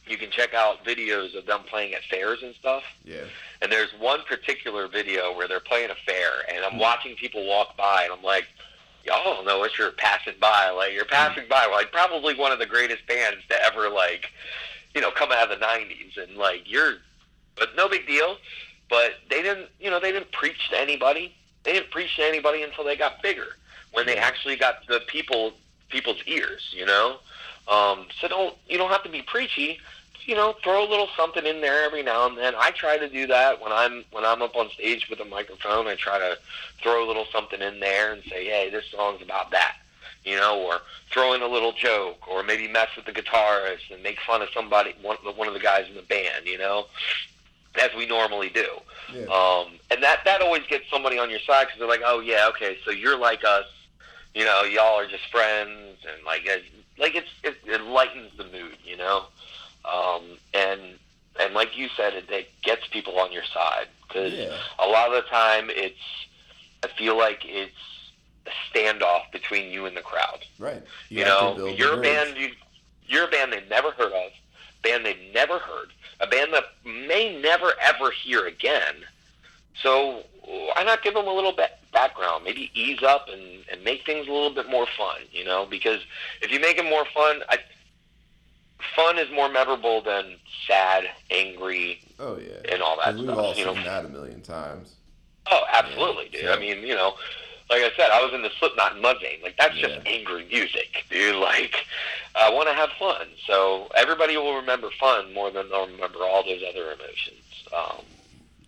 [0.08, 2.84] you can check out videos of them playing at fairs and stuff.
[3.04, 3.24] Yeah.
[3.62, 7.78] And there's one particular video where they're playing a fair, and I'm watching people walk
[7.78, 8.48] by, and I'm like,
[9.06, 10.70] y'all don't know what you're passing by.
[10.72, 14.30] Like you're passing by, like probably one of the greatest bands to ever like,
[14.96, 16.96] you know, come out of the '90s, and like you're
[17.56, 18.38] but no big deal.
[18.90, 21.34] But they didn't, you know, they didn't preach to anybody.
[21.64, 23.56] They didn't preach to anybody until they got bigger,
[23.94, 25.54] when they actually got the people
[25.92, 26.74] people's ears.
[26.74, 27.18] You know,
[27.68, 29.80] um, so don't you don't have to be preachy.
[30.26, 32.54] You know, throw a little something in there every now and then.
[32.56, 35.88] I try to do that when I'm when I'm up on stage with a microphone.
[35.88, 36.38] I try to
[36.82, 39.78] throw a little something in there and say, "Hey, this song's about that."
[40.24, 44.04] You know, or throw in a little joke, or maybe mess with the guitarist and
[44.04, 46.46] make fun of somebody, one, one of the guys in the band.
[46.46, 46.86] You know,
[47.82, 48.68] as we normally do.
[49.14, 49.24] Yeah.
[49.26, 52.48] Um, and that that always gets somebody on your side because they're like, oh yeah,
[52.50, 53.66] okay, so you're like us,
[54.34, 56.64] you know, y'all are just friends, and like it,
[56.98, 59.26] like it's it, it lightens the mood, you know,
[59.86, 60.80] um, and
[61.40, 64.58] and like you said, it, it gets people on your side because Yeah.
[64.80, 66.00] a lot of the time it's
[66.84, 67.72] I feel like it's
[68.48, 70.40] a standoff between you and the crowd.
[70.60, 70.82] Right.
[71.10, 72.38] You, to know, build the you're a band.
[72.38, 72.52] You,
[73.08, 74.32] you're a band they've never heard of,
[74.84, 75.90] band they've never heard,
[76.20, 78.96] a band that may never ever hear again.
[79.82, 82.44] So why not give them a little bit background?
[82.44, 85.18] Maybe ease up and, and make things a little bit more fun.
[85.32, 86.00] You know, because
[86.42, 87.60] if you make it more fun, I,
[88.96, 92.72] fun is more memorable than sad, angry, Oh yeah.
[92.74, 93.38] and all that we've stuff.
[93.38, 94.96] all you know, seen that a million times.
[95.50, 96.50] Oh, absolutely, Yeah, dude.
[96.52, 97.16] I mean, you know,
[97.70, 99.42] like I said, I was in the Slipknot and Mudvayne.
[99.42, 101.36] Like that's just angry music, dude.
[101.42, 101.76] Like
[102.36, 106.44] I want to have fun, so everybody will remember fun more than they'll remember all
[106.44, 107.66] those other emotions.
[107.76, 108.04] Um,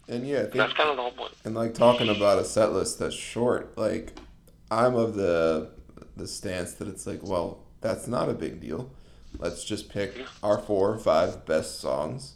[0.07, 1.33] And yeah, think that's kind of the whole point.
[1.45, 4.13] And like talking about a set list that's short, like
[4.71, 5.69] I'm of the
[6.15, 8.91] the stance that it's like, well, that's not a big deal.
[9.39, 12.35] Let's just pick our four or five best songs.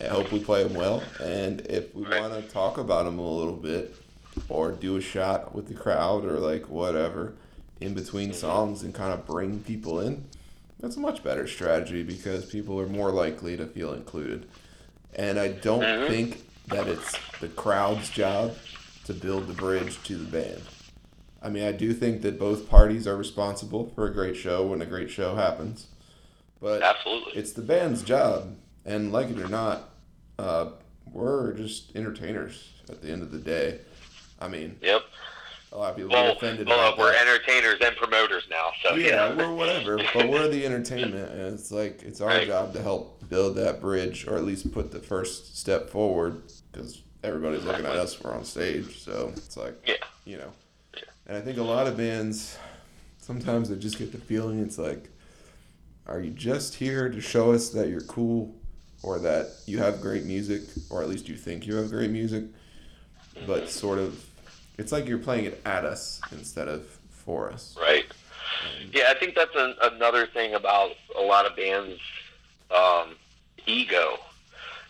[0.00, 2.20] I hope we play them well, and if we Right.
[2.20, 3.94] want to talk about them a little bit,
[4.48, 7.34] or do a shot with the crowd, or like whatever
[7.80, 10.24] in between songs, and kind of bring people in,
[10.80, 14.46] that's a much better strategy because people are more likely to feel included.
[15.14, 16.08] And I don't Mhm.
[16.08, 18.56] think that it's the crowd's job
[19.04, 20.62] to build the bridge to the band.
[21.42, 24.80] I mean, I do think that both parties are responsible for a great show when
[24.80, 25.88] a great show happens,
[26.60, 27.34] but Absolutely.
[27.34, 29.90] it's the band's job, and like it or not,
[30.38, 30.70] uh,
[31.12, 33.78] we're just entertainers at the end of the day.
[34.40, 35.02] I mean, Yep.
[35.72, 37.20] a lot of people Well, get offended well we're that.
[37.26, 39.48] entertainers and promoters now, so Yeah, you know.
[39.48, 42.46] we're whatever, but we're the entertainment, and it's like it's our Right.
[42.46, 47.02] job to help build that bridge, or at least put the first step forward, because
[47.22, 48.22] everybody's looking at us.
[48.22, 49.94] We're on stage, so it's like, Yeah.
[50.24, 50.52] you know.
[50.96, 51.02] Yeah.
[51.26, 52.56] And I think a lot of bands,
[53.18, 55.08] sometimes they just get the feeling it's like,
[56.06, 58.54] are you just here to show us that you're cool,
[59.02, 62.44] or that you have great music, or at least you think you have great music,
[63.46, 64.24] but sort of,
[64.78, 67.76] it's like you're playing it at us instead of for us.
[67.80, 68.04] Right.
[68.92, 71.98] Yeah, I think that's an, another thing about a lot of bands.
[72.70, 73.16] Um,
[73.66, 74.18] ego.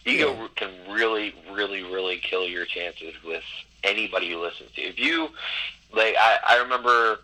[0.05, 0.49] Ego Yeah.
[0.57, 3.43] can really, really, really kill your chances with
[3.83, 4.83] anybody you listen to.
[4.83, 5.31] If you,
[5.93, 7.21] like, I, I remember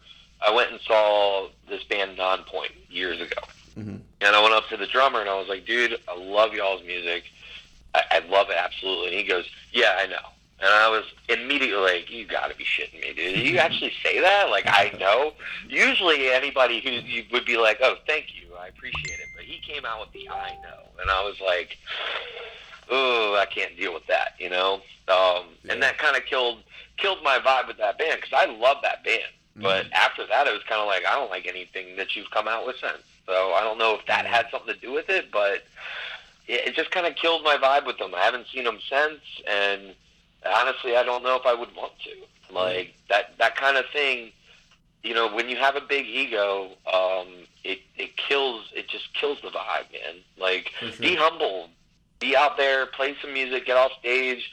[0.47, 3.41] I went and saw this band Nonpoint years ago.
[3.79, 4.01] Mhm.
[4.23, 6.83] And I went up to the drummer and I was like, dude, I love y'all's
[6.85, 7.25] music.
[7.95, 9.09] I, I love it absolutely.
[9.09, 10.17] And he goes, yeah, I know.
[10.63, 13.35] And I was immediately like, you got to be shitting me, dude.
[13.35, 14.51] Did you actually say that?
[14.51, 15.33] Like, I know.
[15.69, 19.27] Usually anybody who you would be like, oh, thank you, I appreciate it.
[19.35, 20.83] But he came out with the I know.
[21.01, 21.79] And I was like,
[22.91, 24.75] oh, I can't deal with that, you know?
[25.09, 25.73] Um, Yeah.
[25.73, 26.59] And that kind of killed
[26.99, 29.33] killed my vibe with that band because I love that band.
[29.57, 32.47] But after that, it was kind of like, I don't like anything that you've come
[32.47, 33.03] out with since.
[33.27, 35.65] So I don't know if that had something to do with it, but
[36.47, 38.15] it, it just kind of killed my vibe with them.
[38.15, 39.95] I haven't seen them since, and
[40.47, 42.55] honestly, I don't know if I would want to.
[42.55, 44.33] Like that that kind of thing.
[45.03, 47.29] You know, when you have a big ego, um,
[47.65, 48.71] it it kills.
[48.75, 50.17] It just kills the vibe, man.
[50.39, 51.69] Like, be humble,
[52.19, 54.51] be out there, play some music, get off stage,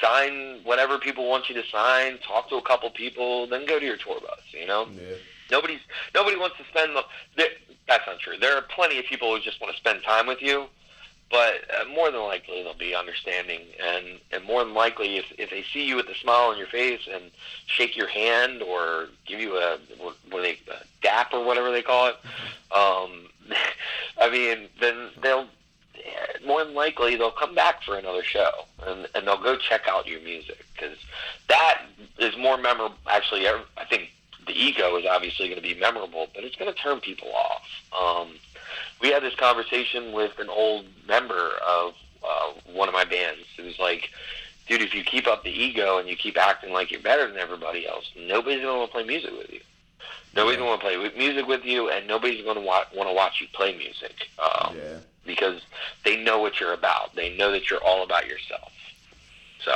[0.00, 3.84] sign whatever people want you to sign, talk to a couple people, then go to
[3.84, 4.40] your tour bus.
[4.52, 5.16] You know, Yeah.
[5.50, 5.80] nobody's
[6.14, 6.92] nobody wants to spend.
[7.36, 7.48] The,
[7.88, 8.36] that's not true.
[8.38, 10.66] There are plenty of people who just want to spend time with you,
[11.32, 15.48] but uh, more than likely they'll be understanding, and and more than likely if if
[15.48, 17.30] they see you with a smile on your face and
[17.66, 21.82] shake your hand or give you a what, what they a dap or whatever they
[21.82, 22.16] call it,
[22.76, 23.28] um,
[24.20, 25.46] I mean then they'll
[26.46, 28.50] more than likely they'll come back for another show
[28.86, 30.98] and, and they'll go check out your music because
[31.48, 31.82] that
[32.18, 32.96] is more memorable.
[33.06, 34.10] Actually, I I think
[34.46, 37.62] the ego is obviously going to be memorable, but it's going to turn people off.
[37.98, 38.34] Um,
[39.02, 41.94] we had this conversation with an old member of
[42.24, 44.08] uh, one of my bands who's like,
[44.68, 47.36] dude, if you keep up the ego and you keep acting like you're better than
[47.38, 49.60] everybody else, nobody's going to want to play music with you.
[50.34, 53.08] Nobody's going to want to play music with you, and nobody's going to wa- want
[53.08, 54.28] to watch you play music.
[54.38, 54.98] Um, Yeah.
[55.26, 55.60] because
[56.04, 57.14] they know what you're about.
[57.14, 58.72] They know that you're all about yourself.
[59.64, 59.72] So.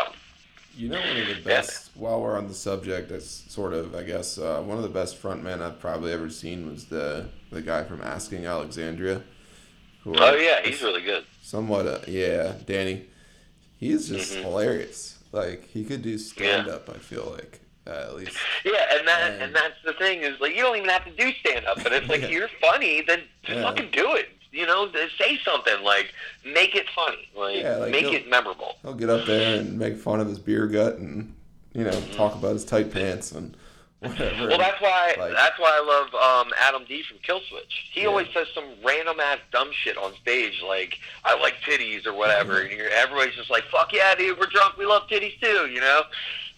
[0.77, 1.91] You know, one of the best.
[1.97, 2.03] Yeah.
[2.03, 5.21] While we're on the subject, that's sort of, I guess, uh, one of the best
[5.23, 9.23] frontmen I've probably ever seen was the the guy from Asking Alexandria.
[10.05, 11.25] Who oh yeah, he's really good.
[11.43, 13.07] Somewhat, uh, yeah, Danny.
[13.79, 14.43] He's just mm-hmm.
[14.43, 15.19] hilarious.
[15.33, 16.89] Like he could do stand up.
[16.89, 16.95] Yeah.
[16.95, 18.37] I feel like uh, at least.
[18.65, 21.11] Yeah, and that and, and that's the thing is like you don't even have to
[21.11, 22.29] do stand up, but it's like yeah.
[22.29, 23.65] you're funny, then just yeah.
[23.65, 24.29] fucking do it.
[24.53, 28.77] You know, say something like make it funny, like, yeah, like make it memorable.
[28.83, 31.35] He'll get up there and make fun of his beer gut and
[31.73, 32.15] you know mm-hmm.
[32.15, 33.57] talk about his tight pants and
[34.01, 34.49] whatever.
[34.49, 37.73] Well, that's why like, that's why I love um, Adam D from Killswitch.
[37.93, 38.09] He yeah.
[38.09, 42.61] always says some random ass dumb shit on stage, like I like titties or whatever,
[42.63, 45.81] and you're, everybody's just like, "Fuck yeah, dude, we're drunk, we love titties too," you
[45.81, 46.03] know.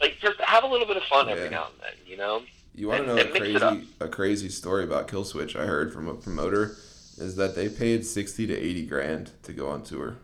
[0.00, 2.42] Like just have a little bit of fun every now and then, you know.
[2.74, 5.56] You want to know and a crazy a crazy story about Killswitch?
[5.56, 6.76] I heard from a promoter
[7.16, 10.16] is that they paid sixty to eighty grand to go on tour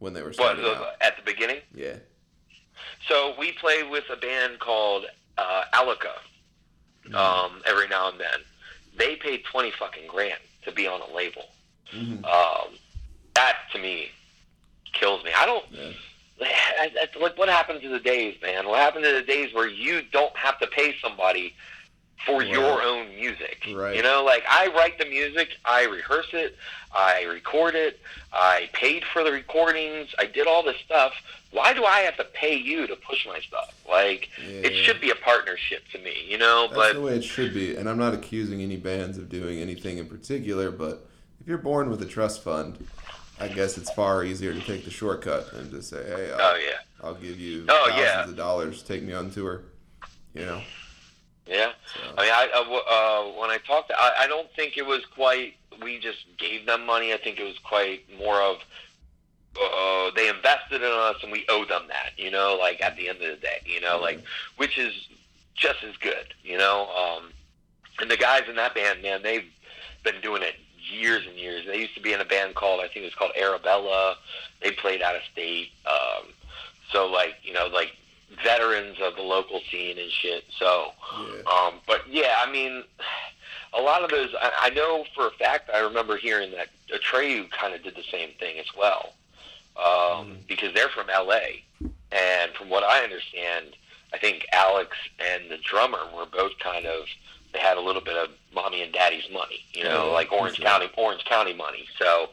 [0.00, 0.86] when they were starting what, out.
[1.00, 1.60] at the beginning.
[1.72, 1.96] Yeah.
[3.08, 5.06] So we play with a band called
[5.38, 8.40] uh, Alica um, every now and then.
[8.98, 11.44] They paid twenty fucking grand to be on a label.
[11.94, 12.24] Mm-hmm.
[12.24, 12.78] Um,
[13.34, 14.08] that to me
[14.92, 15.30] kills me.
[15.36, 15.64] I don't.
[15.70, 15.90] Yeah.
[17.18, 18.68] Like what happened to the days, man?
[18.68, 21.54] What happened to the days where you don't have to pay somebody
[22.24, 22.48] for right.
[22.48, 23.66] your own music.
[23.74, 23.96] Right.
[23.96, 26.56] You know, like I write the music, I rehearse it,
[26.94, 28.00] I record it,
[28.32, 31.12] I paid for the recordings, I did all this stuff.
[31.50, 33.74] Why do I have to pay you to push my stuff?
[33.88, 34.68] Like yeah.
[34.68, 36.66] it should be a partnership to me, you know.
[36.68, 37.76] That's but the way it should be.
[37.76, 41.06] And I'm not accusing any bands of doing anything in particular, but
[41.40, 42.86] if you're born with a trust fund,
[43.38, 46.54] I guess it's far easier to take the shortcut than to say, "Hey, oh, I'll,
[46.54, 48.24] oh yeah, I'll give you oh, thousands yeah.
[48.24, 49.62] of dollars, take me on tour,"
[50.34, 50.62] you know.
[51.46, 52.14] Yeah, so.
[52.18, 55.54] I mean, I uh, uh, when I talked, I, I don't think it was quite.
[55.82, 57.12] We just gave them money.
[57.12, 58.56] I think it was quite more of
[59.60, 62.10] uh, they invested in us, and we owe them that.
[62.16, 64.02] You know, like at the end of the day, you know, mm-hmm.
[64.02, 64.24] like
[64.56, 64.92] which is
[65.54, 66.34] just as good.
[66.42, 67.30] You know, um,
[68.00, 69.46] and the guys in that band, man, they've
[70.04, 71.66] been doing it years and years.
[71.66, 74.16] They used to be in a band called I think it was called Arabella.
[74.62, 75.70] They played out of state.
[75.86, 76.28] Um,
[76.92, 77.96] so like you know like
[78.42, 80.44] veterans of the local scene and shit.
[80.58, 81.42] So, yeah.
[81.50, 82.84] um, but yeah, I mean,
[83.72, 87.50] a lot of those, I, I know for a fact, I remember hearing that Atreyu
[87.50, 89.12] kind of did the same thing as well,
[89.76, 90.36] um, mm.
[90.48, 91.62] because they're from LA,
[92.12, 93.76] and from what I understand,
[94.12, 97.04] I think Alex and the drummer were both kind of
[97.52, 100.60] they had a little bit of mommy and daddy's money, you know, yeah, like Orange
[100.60, 101.86] County, Orange County money.
[101.98, 102.30] So,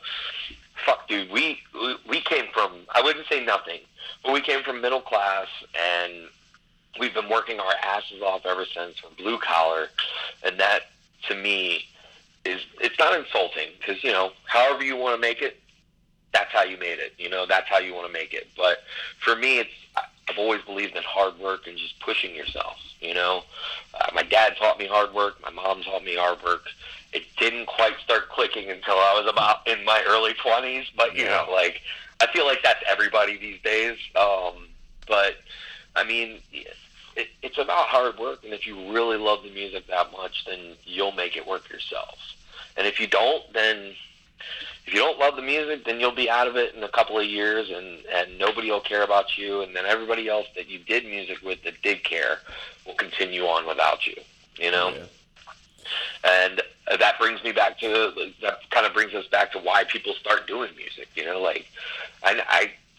[0.85, 1.59] fuck, dude, we
[2.07, 3.79] we came from I wouldn't say nothing
[4.23, 6.13] but we came from middle class, and
[6.99, 9.87] we've been working our asses off ever since from blue collar,
[10.45, 10.81] and that
[11.27, 11.85] to me
[12.45, 15.59] is it's not insulting because you know however you want to make it,
[16.33, 17.13] that's how you made it.
[17.17, 18.47] You know that's how you want to make it.
[18.55, 18.79] But
[19.19, 22.77] for me, it's I've always believed in hard work and just pushing yourself.
[23.01, 23.43] You know,
[23.93, 25.41] uh, my dad taught me hard work.
[25.41, 26.63] My mom taught me hard work.
[27.11, 30.87] It didn't quite start clicking until I was about in my early twenties.
[30.95, 31.81] But you know, like
[32.23, 33.97] I feel like that's everybody these days.
[34.15, 34.67] Um,
[35.07, 35.35] but
[35.95, 40.11] I mean, it, it's about hard work, and if you really love the music that
[40.13, 42.17] much, then you'll make it work yourself.
[42.77, 43.93] And if you don't, then
[44.85, 47.19] if you don't love the music, then you'll be out of it in a couple
[47.19, 50.79] of years, and and nobody will care about you, and then everybody else that you
[50.79, 52.39] did music with that did care
[52.85, 54.15] will continue on without you.
[54.57, 54.89] You know.
[54.89, 55.03] Yeah.
[56.23, 59.83] And Uh, that brings me back to that kind of brings us back to why
[59.85, 61.07] people start doing music.
[61.15, 61.65] You know, like
[62.23, 62.41] I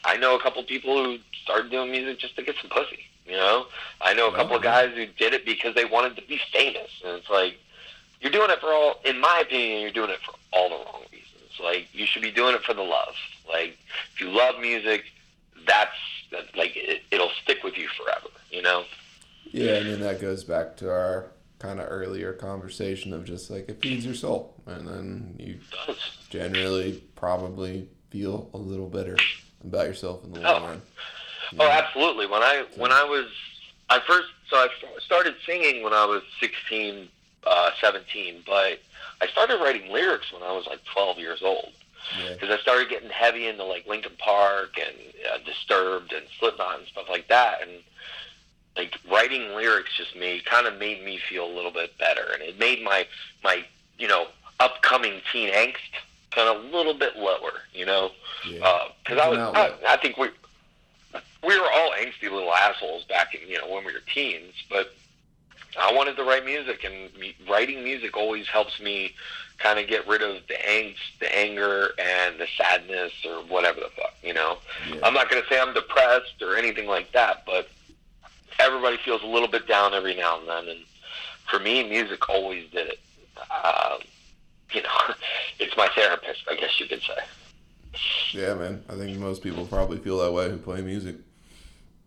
[0.05, 3.05] I I know a couple people who started doing music just to get some pussy.
[3.27, 3.67] You know,
[4.01, 6.91] I know a couple of guys who did it because they wanted to be famous,
[7.05, 7.59] and it's like
[8.21, 9.01] you're doing it for all.
[9.05, 11.61] In my opinion, you're doing it for all the wrong reasons.
[11.63, 13.15] Like you should be doing it for the love.
[13.49, 13.77] Like
[14.15, 15.05] if you love music,
[15.67, 15.97] that's
[16.57, 18.29] like it, it'll stick with you forever.
[18.51, 18.85] You know.
[19.53, 21.27] Yeah, and then that goes back to our
[21.59, 25.59] kind of earlier conversation of just like it feeds your soul, and then you
[26.31, 29.17] generally probably feel a little better
[29.65, 30.67] about yourself in the long oh.
[30.67, 30.83] run.
[31.59, 32.27] Oh, absolutely.
[32.27, 33.27] When I when I was
[33.91, 34.69] I first so I
[35.05, 37.09] started singing when I was 16,
[37.47, 38.81] uh, 17, but
[39.21, 41.73] I started writing lyrics when I was like 12 years old.
[42.31, 42.57] Because yeah.
[42.57, 44.97] I started getting heavy into like Linkin Park and
[45.33, 47.71] uh, Disturbed and Slipknot and stuff like that, and
[48.77, 52.43] like writing lyrics just made kind of made me feel a little bit better, and
[52.43, 53.07] it made my
[53.43, 53.65] my
[53.99, 54.27] you know
[54.61, 55.77] upcoming teen angst
[56.31, 58.11] kind of a little bit lower, you know,
[58.43, 59.17] because yeah.
[59.17, 60.29] uh, I was I, I think we
[61.47, 64.95] we were all angsty little assholes back in you know when we were teens, but
[65.79, 69.15] I wanted to write music, and me, writing music always helps me
[69.59, 73.91] kind of get rid of the angst, the anger, and the sadness, or whatever the
[73.97, 74.15] fuck.
[74.23, 74.59] You know,
[74.89, 75.01] Yeah.
[75.05, 77.69] I'm not gonna say I'm depressed or anything like that, but
[78.61, 80.81] everybody feels a little bit down every now and then, and
[81.51, 83.01] for me, music always did it.
[83.51, 83.99] Um,
[84.73, 85.15] you know,
[85.59, 87.19] it's my therapist, I guess you could say.
[88.33, 88.83] Yeah, man.
[88.89, 91.17] I think most people probably feel that way who play music.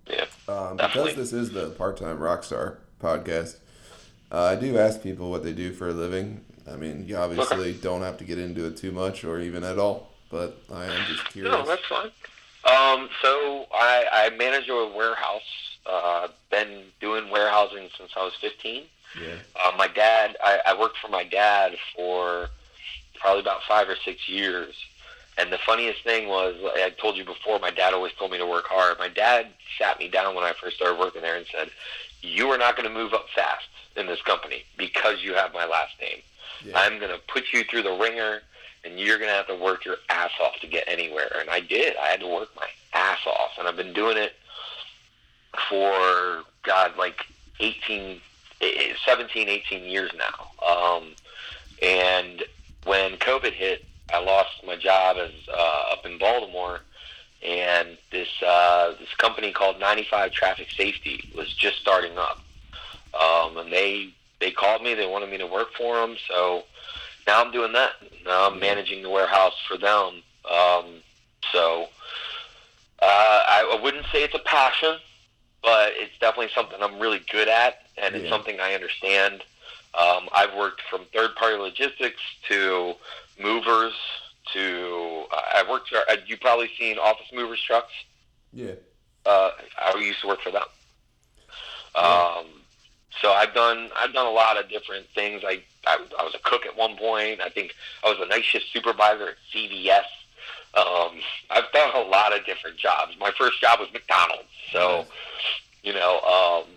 [0.08, 0.26] Yeah.
[0.48, 3.58] Um, because this is the part time rockstar podcast,
[4.32, 6.44] uh, I do ask people what they do for a living.
[6.70, 9.80] I mean, you obviously don't have to get into it too much or even at
[9.80, 11.54] all, but I am just curious.
[11.54, 12.12] No, that's fine.
[12.66, 15.77] Um, so I, I manage a warehouse.
[15.88, 18.84] Uh, been doing warehousing since I was 15.
[19.22, 19.36] yeah.
[19.56, 22.50] Uh, my dad, I, I worked for my dad for
[23.20, 24.76] probably about five or six years.
[25.38, 28.38] And the funniest thing was, like I told you before, my dad always told me
[28.40, 28.98] to work hard.
[28.98, 31.70] My dad sat me down when I first started working there and said,
[32.22, 35.66] "You are not going to move up fast in this company because you have my
[35.66, 36.22] last name.
[36.66, 36.74] Yeah.
[36.76, 38.42] I'm going to put you through the ringer,
[38.84, 41.60] and you're going to have to work your ass off to get anywhere." And I
[41.60, 41.96] did.
[41.98, 44.34] I had to work my ass off, and I've been doing it
[45.70, 47.26] for God, like
[47.60, 48.22] 18,
[48.62, 50.66] eh, 17, 18 years now.
[50.68, 51.14] Um,
[51.82, 52.44] and
[52.86, 56.80] when COVID hit, I lost my job as uh, up in Baltimore,
[57.44, 62.42] and this uh, this company called 95 Traffic Safety was just starting up,
[63.20, 64.94] um, and they they called me.
[64.94, 66.64] They wanted me to work for them, so
[67.28, 67.92] now I'm doing that.
[68.26, 70.22] Now I'm managing the warehouse for them.
[70.50, 70.86] Um,
[71.52, 71.90] so
[73.02, 74.98] uh, I, I wouldn't say it's a passion,
[75.68, 79.44] but it's definitely something I'm really good at, and it's something I understand.
[80.00, 82.96] Um, I've worked from third party logistics to
[83.38, 83.92] movers
[84.54, 85.90] to uh, I've worked.
[85.90, 87.92] For, uh, you probably seen office movers trucks.
[88.54, 88.76] Yeah.
[89.26, 90.64] Uh, I used to work for them.
[91.96, 92.36] Yeah.
[92.38, 92.46] Um,
[93.22, 95.44] so I've done I've done a lot of different things.
[95.46, 97.42] I, I I was a cook at one point.
[97.42, 100.06] I think I was a night shift supervisor at CVS.
[100.74, 101.20] Um,
[101.50, 103.16] I've done a lot of different jobs.
[103.20, 104.44] My first job was McDonald's.
[104.72, 105.06] So
[105.84, 106.70] you know, um,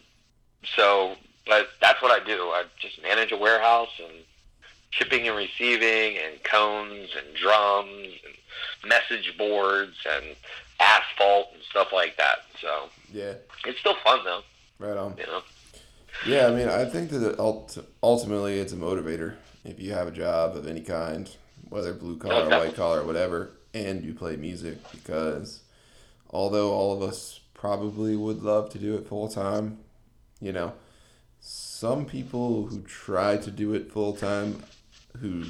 [0.77, 1.17] so
[1.47, 2.45] but that's what I do.
[2.51, 4.13] I just manage a warehouse and
[4.91, 10.37] shipping and receiving and cones and drums and message boards and
[10.81, 12.45] asphalt and stuff like that.
[12.61, 13.35] So Yeah.
[13.67, 14.43] it's still fun though,
[14.79, 15.15] Right on.
[15.19, 15.43] you know.
[16.27, 17.39] Yeah, I mean, I think that
[18.03, 19.37] ultimately it's a motivator.
[19.65, 21.31] If you have a job of any kind,
[21.69, 22.77] whether blue collar, Oh, white definitely.
[22.77, 25.61] collar, whatever, and you play music, because
[26.31, 29.79] although all of us probably would love to do it full time,
[30.41, 30.73] you know,
[31.41, 34.63] some people who try to do it full time,
[35.21, 35.45] who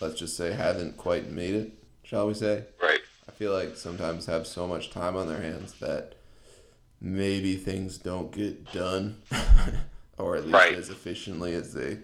[0.00, 1.72] let's just say haven't quite made it,
[2.02, 3.00] shall we say, Right.
[3.28, 6.14] I feel like sometimes have so much time on their hands that
[7.00, 9.22] maybe things don't get done,
[10.18, 10.74] or at least Right.
[10.74, 11.98] as efficiently as they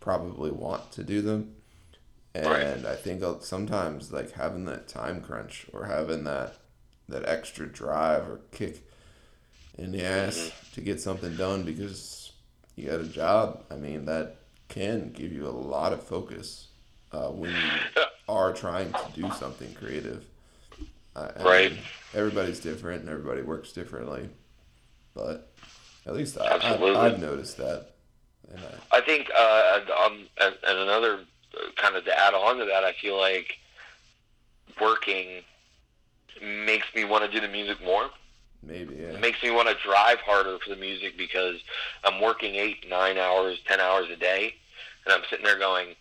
[0.00, 1.55] probably want to do them.
[2.44, 2.92] And Right.
[2.92, 6.56] I think sometimes like having that time crunch or having that
[7.08, 8.82] that extra drive or kick
[9.78, 10.74] in the ass Mm-hmm.
[10.74, 12.32] to get something done because
[12.74, 13.64] you got a job.
[13.70, 14.36] I mean that
[14.68, 16.68] can give you a lot of focus
[17.12, 20.24] uh, when you are trying to do something creative.
[21.14, 21.72] Uh, Right.
[21.72, 21.80] mean,
[22.14, 24.28] everybody's different and everybody works differently,
[25.14, 25.52] but
[26.04, 26.56] at least I,
[27.06, 27.92] i've noticed that.
[28.52, 28.60] And
[28.92, 31.20] I, I think, uh, um, and, and another
[31.76, 33.58] kind of to add on to that, I feel like
[34.80, 35.42] working
[36.42, 38.10] makes me want to do the music more.
[38.62, 41.56] maybe It makes me want to drive harder for the music because
[42.04, 44.54] I'm working eight, nine hours, ten hours a day,
[45.04, 45.94] and I'm sitting there going,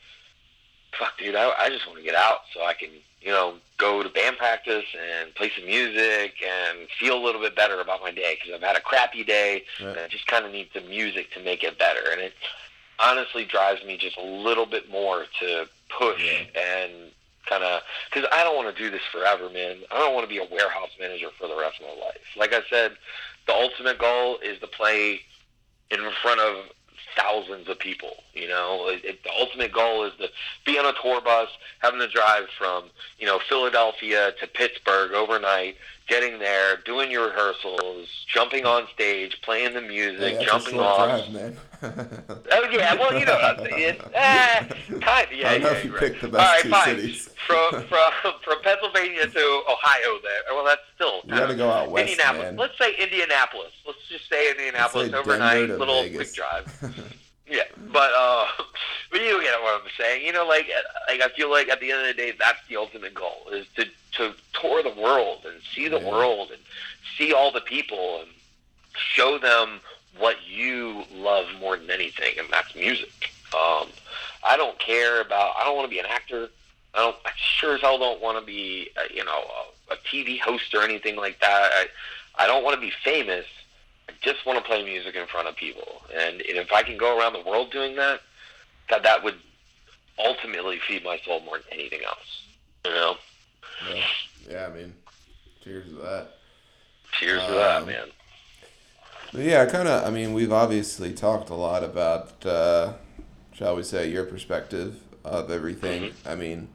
[0.97, 2.89] "Fuck, dude, I, I just want to get out so I can,
[3.21, 7.55] you know, go to band practice and play some music and feel a little bit
[7.55, 9.89] better about my day because I've had a crappy day Right.
[9.89, 12.33] and I just kind of need the music to make it better." And it
[12.99, 15.67] honestly drives me just a little bit more to
[15.97, 16.91] push and
[17.45, 19.77] kind of because I don't want to do this forever, man.
[19.91, 22.21] I don't want to be a warehouse manager for the rest of my life.
[22.35, 22.93] Like I said,
[23.47, 25.21] the ultimate goal is to play
[25.91, 26.65] in front of
[27.15, 28.23] thousands of people.
[28.35, 30.27] You know, it, it, the ultimate goal is to
[30.65, 32.85] be on a tour bus, having to drive from
[33.17, 35.77] you know Philadelphia to Pittsburgh overnight,
[36.09, 40.97] getting there, doing your rehearsals, jumping on stage, playing the music, a jumping off.
[41.23, 41.57] drive, man.
[42.51, 44.63] Oh yeah, well you know, it, eh,
[45.01, 45.99] kind yeah, I yeah, if you right.
[45.99, 46.85] picked the All best right, two fine.
[46.95, 47.29] cities.
[47.47, 50.17] from from from Pennsylvania to Ohio.
[50.23, 52.45] There, well, that's still You gotta go out west, Indianapolis.
[52.45, 52.55] man.
[52.55, 53.71] Let's say Indianapolis.
[53.85, 56.31] Let's just say Indianapolis overnight, to little Vegas.
[56.31, 57.15] quick drive.
[57.47, 58.47] Yeah, but uh,
[59.11, 60.25] but you get what I'm saying.
[60.25, 60.67] You know, like
[61.07, 63.65] like I feel like at the end of the day, that's the ultimate goal is
[63.75, 66.09] to to tour the world and see the Yeah.
[66.09, 66.61] world and
[67.17, 68.29] see all the people and
[68.97, 69.79] show them
[70.17, 73.31] what you love more than anything, and that's music.
[73.53, 73.87] Um,
[74.43, 75.53] I don't care about.
[75.59, 76.49] I don't want to be an actor.
[76.93, 77.15] I don't.
[77.25, 79.43] I sure as hell don't want to be, uh, you know,
[79.89, 81.69] a, a TV host or anything like that.
[81.73, 81.87] I,
[82.43, 83.45] I don't want to be famous.
[84.09, 86.97] I just want to play music in front of people, and, and if I can
[86.97, 88.21] go around the world doing that,
[88.89, 89.35] that that would
[90.19, 92.43] ultimately feed my soul more than anything else.
[92.85, 93.15] You know.
[93.89, 94.03] Yeah,
[94.49, 94.93] yeah I mean,
[95.63, 96.27] cheers to that.
[97.19, 98.07] Cheers um, to that, um, man.
[99.33, 100.05] Yeah, kind of.
[100.05, 102.93] I mean, we've obviously talked a lot about, uh,
[103.53, 106.03] shall we say, your perspective of everything.
[106.03, 106.29] Mm-hmm.
[106.29, 106.67] I mean,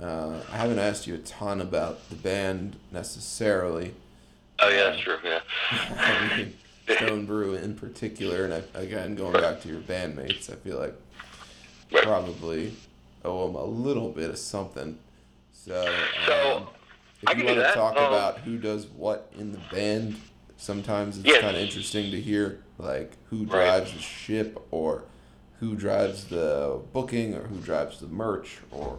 [0.00, 3.94] uh, I haven't asked you a ton about the band necessarily.
[4.60, 5.18] Oh yeah, that's true.
[5.24, 6.44] Yeah.
[6.96, 10.94] Stone Brew in particular, and I, again going back to your bandmates, I feel like
[12.02, 12.74] probably
[13.24, 14.98] owe them a little bit of something.
[15.52, 16.66] So, um,
[17.22, 20.16] if you want to talk um, about who does what in the band,
[20.56, 21.40] sometimes it's yes.
[21.40, 23.96] kind of interesting to hear like who drives right.
[23.96, 25.04] the ship or
[25.60, 28.98] who drives the booking or who drives the merch or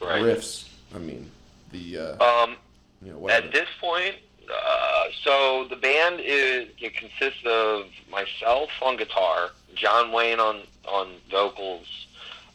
[0.00, 0.22] right.
[0.22, 0.68] riffs.
[0.94, 1.30] I mean,
[1.72, 2.56] the uh, um,
[3.02, 4.14] you know, at this point,
[4.52, 11.14] uh, so the band is it consists of myself on guitar, John Wayne on on
[11.30, 12.06] vocals,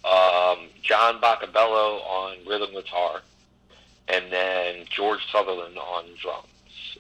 [0.06, 3.22] um, John Bacabello on rhythm guitar,
[4.08, 6.48] and then George Sutherland on drums.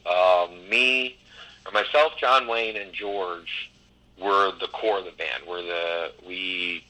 [0.05, 1.17] Um, me,
[1.65, 3.71] or myself, John Wayne, and George
[4.19, 5.43] were the core of the band.
[5.47, 6.85] We're the we.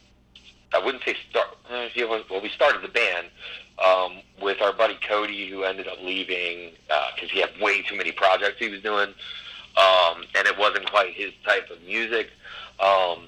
[0.74, 1.58] I wouldn't say start.
[1.70, 3.28] Eh, well, we started the band
[3.86, 6.72] um, with our buddy Cody, who ended up leaving
[7.16, 9.10] because uh, he had way too many projects he was doing,
[9.78, 12.30] um, and it wasn't quite his type of music.
[12.80, 13.26] Um,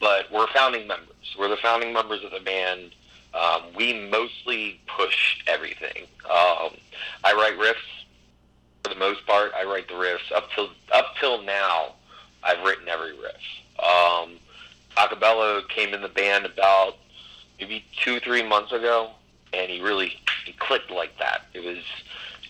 [0.00, 1.14] but we're founding members.
[1.38, 2.94] We're the founding members of the band.
[3.34, 6.04] Um, we mostly push everything.
[6.24, 6.76] Um,
[7.24, 8.04] I write riffs
[8.82, 9.52] for the most part.
[9.54, 11.94] I write the riffs up till up till now.
[12.42, 13.34] I've written every riff.
[13.78, 14.38] Um,
[14.96, 16.96] Acapella came in the band about
[17.60, 19.10] maybe two, three months ago,
[19.52, 20.12] and he really
[20.44, 21.42] he clicked like that.
[21.54, 21.78] It was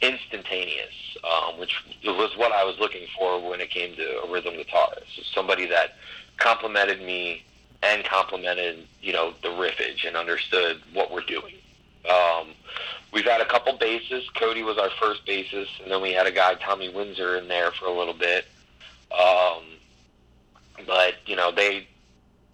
[0.00, 4.54] instantaneous, um, which was what I was looking for when it came to a rhythm
[4.54, 5.16] guitarist.
[5.16, 5.96] So somebody that
[6.36, 7.44] complimented me
[7.82, 11.54] and complimented, you know, the riffage and understood what we're doing.
[12.08, 12.48] Um,
[13.12, 14.28] we've had a couple basses.
[14.30, 17.70] Cody was our first bassist, and then we had a guy, Tommy Windsor, in there
[17.72, 18.46] for a little bit.
[19.12, 19.62] Um,
[20.86, 21.86] but you know, they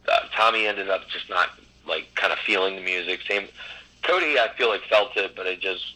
[0.09, 1.51] uh, Tommy ended up just not
[1.87, 3.21] like kind of feeling the music.
[3.29, 3.49] Same
[4.05, 5.95] Cody, I feel like felt it, but it just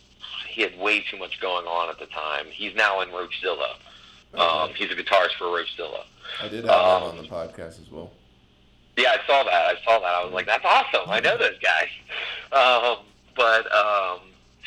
[0.49, 2.47] he had way too much going on at the time.
[2.51, 3.77] He's now in Roachzilla.
[4.35, 4.43] Okay.
[4.43, 6.05] Um, he's a guitarist for Roachzilla.
[6.43, 8.11] I did have um, him on the podcast as well.
[8.97, 9.53] Yeah, I saw that.
[9.53, 10.09] I saw that.
[10.09, 11.09] I was like, that's awesome.
[11.09, 11.89] I know those guys.
[12.51, 13.05] Um,
[13.37, 14.21] but um,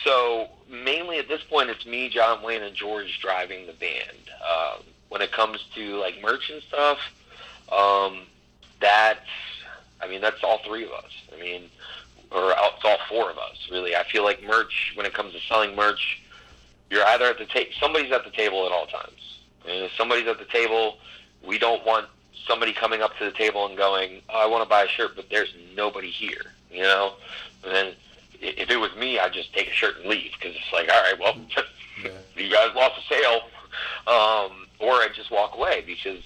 [0.06, 4.18] so mainly at this point, it's me, John Wayne, and George driving the band.
[4.42, 7.00] Um, when it comes to like merch and stuff,
[7.72, 8.22] um,
[8.80, 9.20] that's
[10.02, 11.12] I mean that's all three of us.
[11.36, 11.64] I mean,
[12.32, 13.96] or it's all four of us really.
[13.96, 16.22] I feel like merch when it comes to selling merch,
[16.90, 17.72] you're either at the table.
[17.80, 19.40] Somebody's at the table at all times.
[19.66, 20.98] And if somebody's at the table,
[21.46, 22.08] we don't want
[22.48, 25.16] somebody coming up to the table and going, oh, "I want to buy a shirt,"
[25.16, 26.54] but there's nobody here.
[26.72, 27.14] You know,
[27.64, 27.94] and then
[28.42, 31.02] if it was me, I'd just take a shirt and leave because it's like, all
[31.02, 31.36] right, well,
[32.04, 32.12] yeah.
[32.36, 33.42] you guys lost a sale,
[34.08, 36.22] um, or I'd just walk away because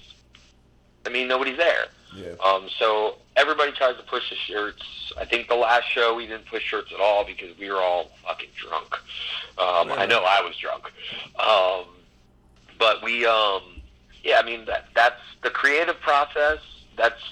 [1.04, 1.86] I mean nobody's there.
[2.16, 2.32] Yeah.
[2.44, 5.12] Um, so everybody tries to push the shirts.
[5.18, 8.10] I think the last show we didn't push shirts at all because we were all
[8.24, 8.94] fucking drunk.
[9.58, 9.94] Um, yeah.
[9.96, 10.90] I know I was drunk,
[11.38, 11.84] um,
[12.78, 13.62] but we, um,
[14.24, 16.58] yeah, I mean that that's the creative process.
[16.96, 17.22] That's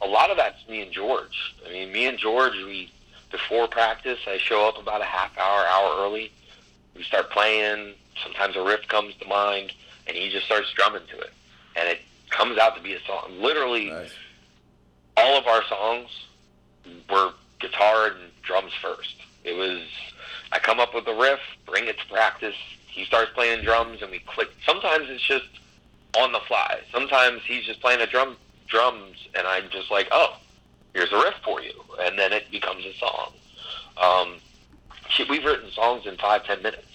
[0.00, 1.54] a lot of that's me and George.
[1.66, 2.90] I mean, me and George, we
[3.30, 6.32] before practice, I show up about a half hour, hour early.
[6.94, 7.94] We start playing.
[8.22, 9.72] Sometimes a riff comes to mind,
[10.06, 11.32] and he just starts drumming to it,
[11.76, 13.32] and it comes out to be a song.
[13.40, 14.10] Literally, nice.
[15.16, 16.08] All of our songs
[17.10, 19.16] were guitar and drums first.
[19.44, 19.82] It was
[20.52, 22.54] I come up with a riff, bring it to practice.
[22.86, 24.48] He starts playing drums, and we click.
[24.64, 25.46] Sometimes it's just
[26.18, 26.80] on the fly.
[26.92, 28.36] Sometimes he's just playing a drum
[28.68, 30.36] drums, and I'm just like, oh,
[30.94, 33.32] here's a riff for you, and then it becomes a song.
[33.98, 34.36] Um,
[35.28, 36.86] we've written songs in five ten minutes.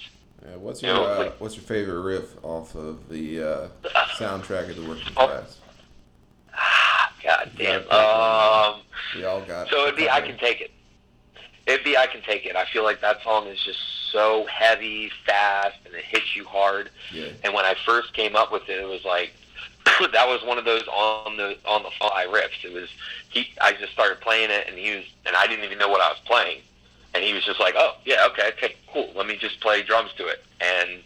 [0.43, 3.67] Yeah, what's your you know, uh, like, what's your favorite riff off of the uh,
[4.15, 5.57] soundtrack of the working oh, class?
[7.23, 7.81] God damn.
[7.91, 8.81] Um,
[9.15, 9.69] we all got.
[9.69, 10.71] So it'd be I can take it.
[11.65, 12.55] It'd be I can take it.
[12.55, 13.79] I feel like that song is just
[14.11, 16.89] so heavy, fast, and it hits you hard.
[17.13, 17.27] Yeah.
[17.43, 19.31] And when I first came up with it, it was like
[19.85, 22.63] that was one of those on the on the fly riffs.
[22.63, 22.89] It was
[23.29, 23.49] he.
[23.61, 26.09] I just started playing it, and he was, and I didn't even know what I
[26.09, 26.61] was playing,
[27.13, 29.11] and he was just like, "Oh, yeah, okay, okay, cool.
[29.15, 31.01] Let me just play drums to it." And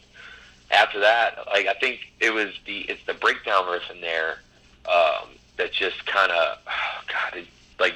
[0.72, 4.39] after that, like I think it was the it's the breakdown riff in there
[4.88, 7.47] um, that just kind of, oh, God, it,
[7.80, 7.95] like,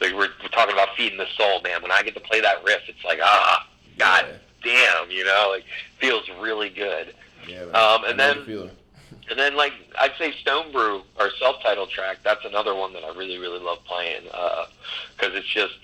[0.00, 1.82] like we're, we're talking about feeding the soul, man.
[1.82, 3.66] When I get to play that riff, it's like, ah,
[3.98, 4.26] God
[4.64, 5.64] damn, you know, like
[5.98, 7.14] feels really good.
[7.48, 7.66] Yeah.
[7.66, 7.74] man.
[7.76, 8.70] Um, and then- the.
[9.30, 13.08] And then, like I'd say, Stone Brew, our self-titled track, that's another one that I
[13.16, 15.78] really, really love playing because it's just,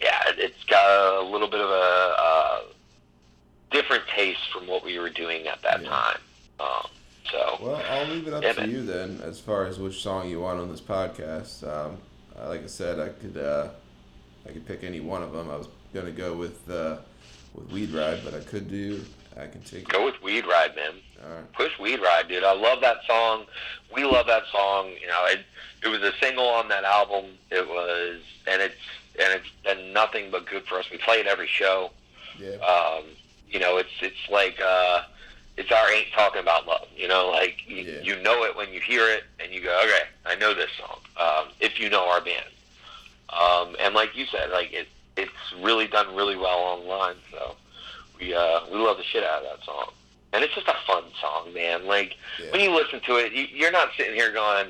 [0.00, 0.84] yeah, it's got
[1.24, 2.60] a little bit of a, uh
[3.72, 5.88] different taste from what we were doing at that Yeah.
[5.88, 6.18] time.
[6.60, 6.86] Um,
[7.30, 8.70] so Well, I'll leave it up Yeah, to man.
[8.70, 11.66] you then, as far as which song you want on this podcast.
[11.66, 11.98] Um,
[12.48, 13.68] like I said, I could uh,
[14.48, 15.50] I could pick any one of them.
[15.50, 16.96] I was gonna go with uh,
[17.54, 19.04] with Weed Ride, but I could do.
[19.36, 19.88] I can take.
[19.88, 20.92] go with Weed Ride, man.
[21.22, 21.52] Right.
[21.52, 22.44] Push Weed Ride, dude.
[22.44, 23.44] I love that song.
[23.94, 24.88] We love that song.
[25.00, 25.40] You know, it,
[25.84, 27.26] it was a single on that album.
[27.50, 28.74] It was, and it's
[29.22, 30.90] and it's been nothing but good for us.
[30.90, 31.90] We play it every show.
[32.38, 32.56] Yeah.
[32.56, 33.04] um,
[33.50, 35.02] you know, it's it's like uh,
[35.60, 36.88] it's our ain't talking about love.
[36.96, 38.00] You know, like you, Yeah.
[38.02, 40.98] you know it when you hear it, and you go, okay, I know this song.
[41.18, 42.46] Um, if you know our band,
[43.28, 47.16] um, and like you said, like it it's really done really well online.
[47.30, 47.54] So
[48.18, 49.90] we uh, we love the shit out of that song,
[50.32, 51.86] and it's just a fun song, man.
[51.86, 52.50] Like Yeah.
[52.52, 54.68] when you listen to it, you, you're not sitting here going.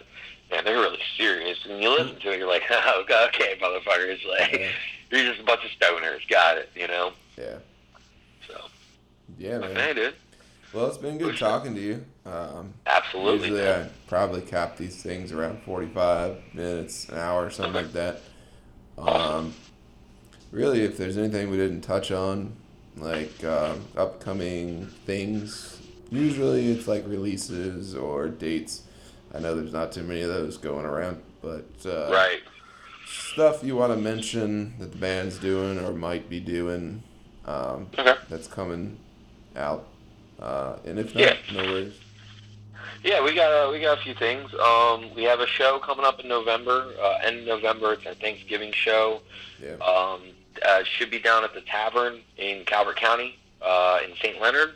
[0.50, 1.64] Man, they're really serious.
[1.64, 4.18] And you listen to it, you're like, oh, okay, motherfuckers.
[4.28, 4.68] Like, Yeah.
[5.12, 6.28] you're just a bunch of stoners.
[6.28, 7.12] Got it, you know?
[7.38, 7.58] Yeah.
[8.48, 8.60] So,
[9.38, 9.76] Yeah, man.
[9.76, 10.14] hey, dude.
[10.72, 12.04] Well, it's been good talking to you.
[12.24, 13.48] Um, Absolutely.
[13.48, 13.86] usually man.
[13.86, 18.20] I probably cap these things around 45 minutes, an hour, or something like that.
[18.96, 19.52] Um,
[20.52, 22.52] really, if there's anything we didn't touch on,
[22.96, 28.82] like um, upcoming things, usually it's like releases or dates.
[29.34, 32.40] I know there's not too many of those going around, but uh, Right.
[33.06, 37.02] stuff you want to mention that the band's doing or might be doing
[37.44, 38.14] um, Okay.
[38.28, 38.98] that's coming
[39.56, 39.86] out.
[40.40, 41.36] Uh, and if not, Yeah.
[41.52, 41.92] no worries.
[43.02, 44.52] Yeah, we got uh, we got a few things.
[44.54, 46.92] Um, we have a show coming up in November.
[47.00, 47.94] Uh, end of November.
[47.94, 49.22] It's our Thanksgiving show.
[49.62, 49.74] Yeah.
[49.76, 50.20] Um,
[50.66, 54.38] uh, should be down at the Tavern in Calvert County uh, in St.
[54.40, 54.74] Leonard.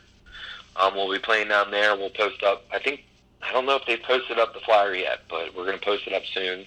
[0.77, 1.95] Um, we'll be playing down there.
[1.97, 2.65] We'll post up.
[2.73, 3.05] I think
[3.43, 6.07] I don't know if they posted up the flyer yet, but we're going to post
[6.07, 6.65] it up soon.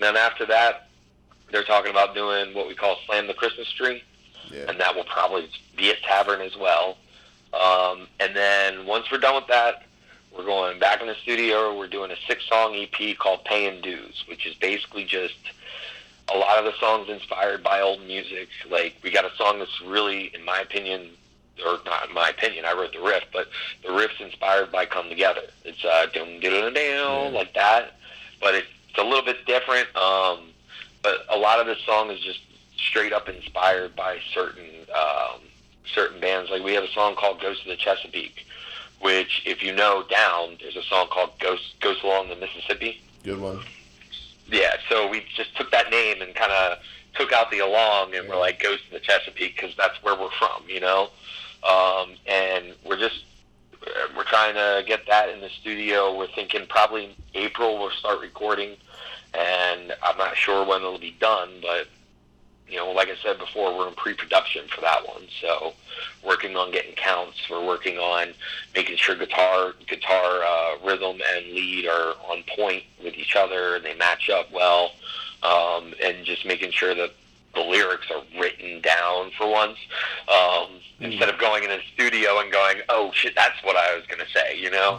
[0.00, 0.88] then after that,
[1.52, 4.02] they're talking about doing what we call Slam the Christmas Tree.
[4.50, 4.66] Yeah.
[4.68, 6.96] and that will probably be at Tavern as well.
[7.52, 9.84] Um, and then once we're done with that,
[10.36, 11.76] we're going back in the studio.
[11.76, 15.34] We're doing a six-song EP called "Paying Dues," which is basically just
[16.32, 18.48] a lot of the songs inspired by old music.
[18.70, 21.10] Like we got a song that's really, in my opinion,
[21.64, 23.48] or not in my opinion, I wrote the riff, but
[23.82, 27.94] the riff's inspired by "Come Together." It's uh, dum dum like that,
[28.40, 29.88] but it's, it's a little bit different.
[29.96, 30.50] Um,
[31.02, 32.40] but a lot of this song is just
[32.76, 35.40] straight up inspired by certain um,
[35.94, 36.50] certain bands.
[36.50, 38.46] Like we have a song called "Ghost of the Chesapeake,"
[39.00, 43.40] which, if you know, down there's a song called "Ghost Ghost Along the Mississippi." Good
[43.40, 43.60] one.
[44.48, 46.78] Yeah, so we just took that name and kind of
[47.14, 50.30] took out the along, and we're like "Ghost of the Chesapeake" because that's where we're
[50.30, 51.10] from, you know.
[51.64, 53.24] Um, and we're just
[54.16, 56.16] we're trying to get that in the studio.
[56.16, 58.76] We're thinking probably April we'll start recording,
[59.34, 61.88] and I'm not sure when it'll be done, but
[62.68, 65.22] you know, like I said before, we're in pre-production for that one.
[65.40, 65.74] So,
[66.24, 67.38] working on getting counts.
[67.48, 68.34] We're working on
[68.74, 73.76] making sure guitar, guitar uh, rhythm and lead are on point with each other.
[73.76, 74.92] And they match up well,
[75.42, 77.12] um, and just making sure that
[77.54, 79.78] the lyrics are written down for once,
[80.28, 81.12] um, Mm.
[81.12, 84.28] instead of going in a studio and going, "Oh shit, that's what I was gonna
[84.34, 84.98] say," you know.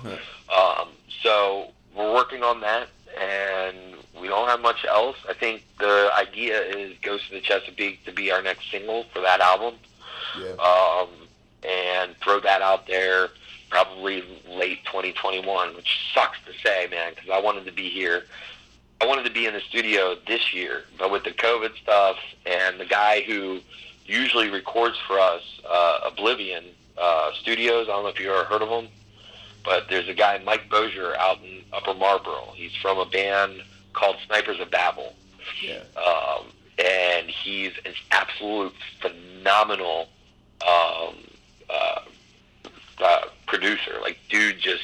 [0.55, 0.89] Um,
[1.23, 2.87] so we're working on that,
[3.19, 5.17] and we don't have much else.
[5.29, 9.21] I think the idea is "Ghost of the Chesapeake" to be our next single for
[9.21, 9.75] that album,
[10.39, 10.51] Yeah.
[10.53, 11.09] um,
[11.67, 13.29] and throw that out there
[13.69, 18.25] probably late 2021, which sucks to say, man, because I wanted to be here.
[19.01, 22.15] I wanted to be in the studio this year, but with the COVID stuff
[22.45, 23.59] and the guy who
[24.05, 26.63] usually records for us, uh, Oblivion
[26.97, 27.87] uh, Studios.
[27.89, 28.87] I don't know if you ever heard of him,
[29.65, 32.53] but there's a guy, Mike Bozier, out in Upper Marlboro.
[32.55, 33.61] He's from a band
[33.97, 35.15] called Snipers of Babel,
[35.61, 35.79] Yeah.
[35.95, 36.45] um,
[36.77, 40.07] and he's an absolute phenomenal
[40.61, 41.15] um,
[41.67, 42.01] uh,
[42.99, 43.97] uh, producer.
[44.01, 44.83] Like, dude, just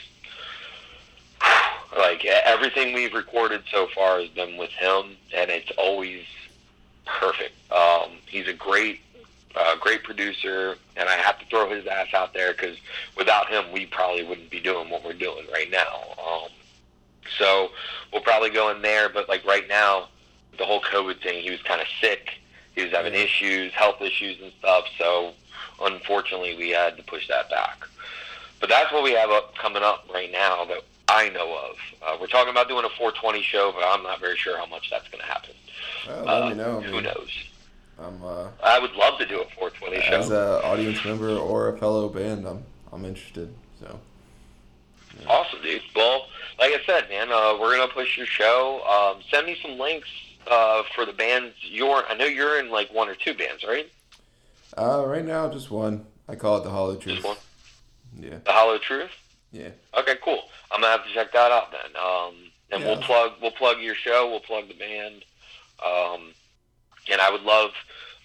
[1.98, 6.24] like everything we've recorded so far has been with him, and it's always
[7.06, 7.54] perfect.
[7.72, 9.02] Um, he's a great,
[9.56, 12.78] uh, great producer, and I have to throw his ass out there because
[13.16, 16.02] without him, we probably wouldn't be doing what we're doing right now.
[16.18, 16.50] Um,
[17.38, 17.72] so
[18.12, 20.08] we'll probably go in there, but like right now,
[20.58, 22.30] the whole COVID thing, he was kind of sick.
[22.76, 24.86] He was having issues, health issues and stuff.
[24.98, 25.34] So
[25.82, 27.88] unfortunately, we had to push that back.
[28.60, 31.76] But that's what we have up coming up right now that I know of.
[32.02, 34.90] Uh, we're talking about doing a 420 show, but I'm not very sure how much
[34.90, 35.52] that's going to happen.
[36.08, 36.82] Well, let Uh, me know.
[36.82, 37.30] Who mean, knows?
[38.00, 40.34] I'm uh, I would love to do a 420 as show.
[40.36, 43.54] a audience member or a fellow band, I'm I'm interested.
[43.80, 44.00] So
[45.28, 45.82] Awesome, dude.
[45.96, 46.28] Well,
[46.60, 48.82] like I said, man, uh, we're gonna push your show.
[48.86, 50.10] Um, send me some links
[50.48, 51.56] uh, for the bands.
[51.62, 53.90] You're, I know you're in like one or two bands, right?
[54.78, 56.06] uh, right now, just one.
[56.28, 57.16] I call it the Hollow Truth.
[57.18, 57.38] Just one.
[58.20, 59.12] Yeah, The Hollow Truth.
[59.52, 59.70] yeah.
[59.98, 60.44] Okay, cool.
[60.72, 61.96] I'm gonna have to check that out then.
[62.02, 62.36] Um,
[62.72, 64.30] and we'll plug we'll plug your show.
[64.30, 65.24] We'll plug the band.
[65.86, 66.34] Um,
[67.12, 67.72] and I would love,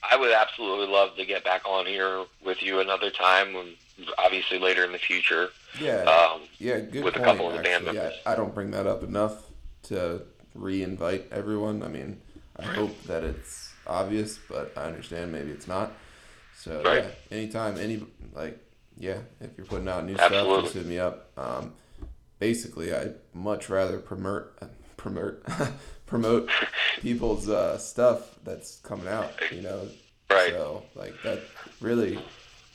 [0.03, 3.55] I would absolutely love to get back on here with you another time.
[3.55, 3.75] When
[4.17, 5.49] obviously later in the future.
[5.81, 7.25] Yeah, Um, yeah, good with a point.
[7.31, 8.13] couple of the band members.
[8.25, 9.43] I, I don't bring that up enough
[9.85, 10.23] to
[10.55, 11.83] re-invite everyone.
[11.83, 12.21] I mean,
[12.59, 15.93] I hope that it's obvious, but I understand maybe it's not.
[16.57, 17.05] So Right.
[17.05, 18.03] yeah, anytime, any
[18.35, 18.59] like,
[18.97, 20.53] yeah, if you're putting out new Absolutely.
[20.55, 21.31] stuff, just hit me up.
[21.37, 21.73] Um,
[22.39, 24.53] basically, I'd much rather promote
[24.97, 25.43] promote
[26.09, 26.51] promote
[27.01, 29.33] people's uh, stuff that's coming out.
[29.53, 29.89] You know,
[30.31, 30.51] Right.
[30.51, 31.41] so like that
[31.81, 32.19] really,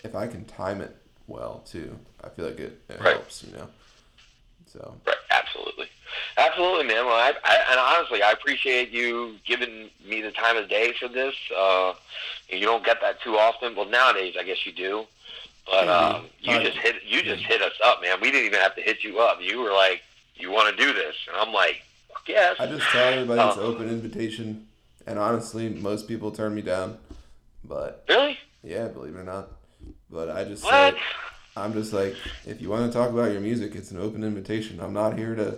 [0.04, 0.96] if I can time it
[1.28, 3.16] well too, I feel like it, it Right.
[3.16, 3.44] helps.
[3.44, 3.68] You know.
[4.72, 5.88] So Right, absolutely,
[6.38, 7.06] absolutely, man.
[7.06, 11.08] Well, I, I, and honestly, I appreciate you giving me the time of day for
[11.08, 11.36] this.
[11.56, 11.94] Uh,
[12.50, 13.76] you don't get that too often.
[13.76, 15.06] Well, nowadays, I guess you do.
[15.66, 18.18] But um, you just hit you just hit us up, man.
[18.22, 19.38] We didn't even have to hit you up.
[19.42, 20.02] You were like,
[20.36, 21.84] "You want to do this?" And I'm like,
[22.26, 23.62] "Fuck "Yes." I just tell everybody it's Oh.
[23.62, 24.68] open invitation,
[25.08, 26.98] and honestly, most people turn me down.
[27.64, 28.38] But really?
[28.64, 29.50] yeah, believe it or not.
[30.10, 30.94] But I just What?
[30.96, 31.00] say,
[31.56, 32.16] I'm just like,
[32.46, 34.80] if you want to talk about your music, it's an open invitation.
[34.80, 35.58] I'm not here to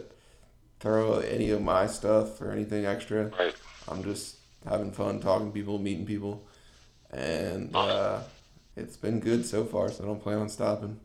[0.80, 3.26] throw any of my stuff or anything extra.
[3.40, 3.56] Right.
[3.88, 4.36] I'm just
[4.68, 6.46] having fun talking to people, meeting people,
[7.12, 8.20] and uh,
[8.76, 9.90] it's been good so far.
[9.92, 11.00] So I don't plan on stopping.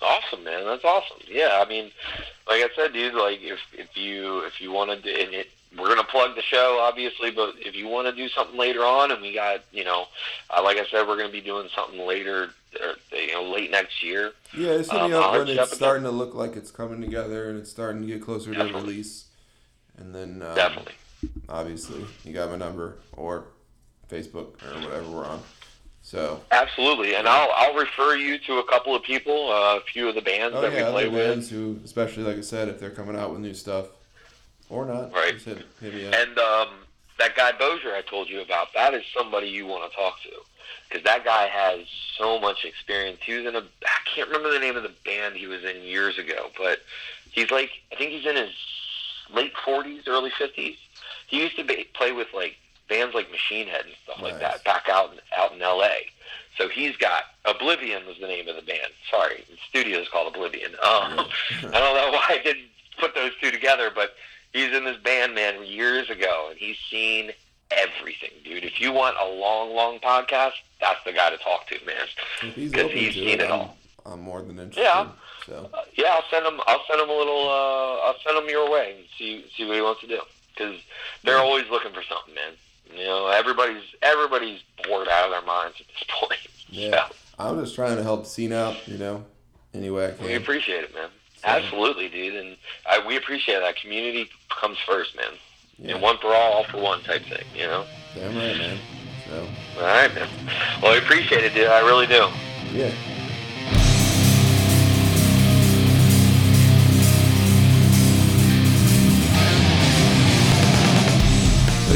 [0.00, 0.64] Awesome, man.
[0.64, 1.18] That's awesome.
[1.28, 1.90] Yeah, I mean,
[2.48, 3.14] like I said, dude.
[3.14, 6.42] Like if if you if you want to, do, and it, we're gonna plug the
[6.42, 7.30] show, obviously.
[7.30, 10.06] But if you want to do something later on, and we got, you know,
[10.50, 14.02] uh, like I said, we're gonna be doing something later, or, you know, late next
[14.02, 14.32] year.
[14.56, 17.58] Yeah, me Um, up when it's up starting to look like it's coming together and
[17.58, 19.24] it's starting to get closer to release.
[19.98, 20.94] And then um, Definitely.
[21.48, 23.46] obviously you got my number or
[24.08, 25.42] Facebook or whatever we're on.
[26.08, 30.08] So Absolutely, and I'll I'll refer you to a couple of people, uh, a few
[30.08, 32.80] of the bands oh that yeah, we play with, who, especially like I said, if
[32.80, 33.88] they're coming out with new stuff
[34.70, 35.34] or not, Right.
[35.34, 36.68] hit, hit and um,
[37.18, 38.68] that guy Bozier I told you about.
[38.74, 40.30] That is somebody you want to talk to,
[40.88, 41.80] because that guy has
[42.16, 43.18] so much experience.
[43.22, 45.82] He was in a I can't remember the name of the band he was in
[45.82, 46.78] years ago, but
[47.32, 48.54] he's like I think he's in his
[49.34, 50.78] late forties, early fifties.
[51.26, 52.56] He used to be, play with like
[52.88, 56.06] bands like Machine Head and stuff like that back out in, out in L.A.
[56.56, 58.92] So he's got Oblivion was the name of the band.
[59.10, 60.72] Sorry, the studio is called Oblivion.
[60.72, 61.26] Um, I
[61.62, 62.66] don't know why I didn't
[62.98, 64.14] put those two together, but
[64.52, 67.30] he's in this band, man, years ago, and he's seen
[67.70, 68.64] everything, dude.
[68.64, 72.06] If you want a long, long podcast, that's the guy to talk to, man.
[72.42, 73.76] if he's he's seen it, it I'm, all.
[74.06, 74.82] I'm more than interested.
[74.82, 75.08] Yeah.
[75.46, 76.60] So Uh, yeah, I'll send him.
[76.66, 77.48] I'll send him a little.
[77.48, 80.20] Uh, I'll send him your way and see see what he wants to do.
[80.54, 80.80] Because
[81.22, 81.42] they're Yeah.
[81.42, 82.52] always looking for something, man.
[82.96, 86.40] You know, everybody's everybody's bored out of their minds at this point.
[86.68, 87.08] yeah,
[87.38, 88.76] I'm just trying to help scene out.
[88.88, 89.24] You know,
[89.74, 91.08] any way I So we appreciate it, man.
[91.36, 92.56] So- Absolutely, dude, and
[92.88, 93.76] I, we appreciate that.
[93.76, 95.26] Community comes first, man.
[95.78, 97.44] Yeah, And one for all, all for one type thing.
[97.54, 97.84] You know.
[98.14, 98.78] damn right, man.
[99.28, 100.28] So All right, man.
[100.82, 101.68] Well, I appreciate it, dude.
[101.68, 102.26] I really do.
[102.72, 102.90] yeah.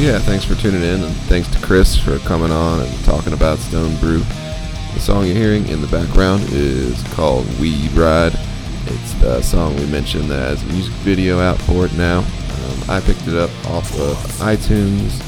[0.03, 3.59] Yeah, thanks for tuning in, and thanks to Chris for coming on and talking about
[3.59, 4.19] Stone Brew.
[4.95, 8.33] The song you're hearing in the background is called Weed Ride.
[8.87, 12.19] It's the song we mentioned that has a music video out for it now.
[12.19, 15.23] Um, I picked it up off of iTunes,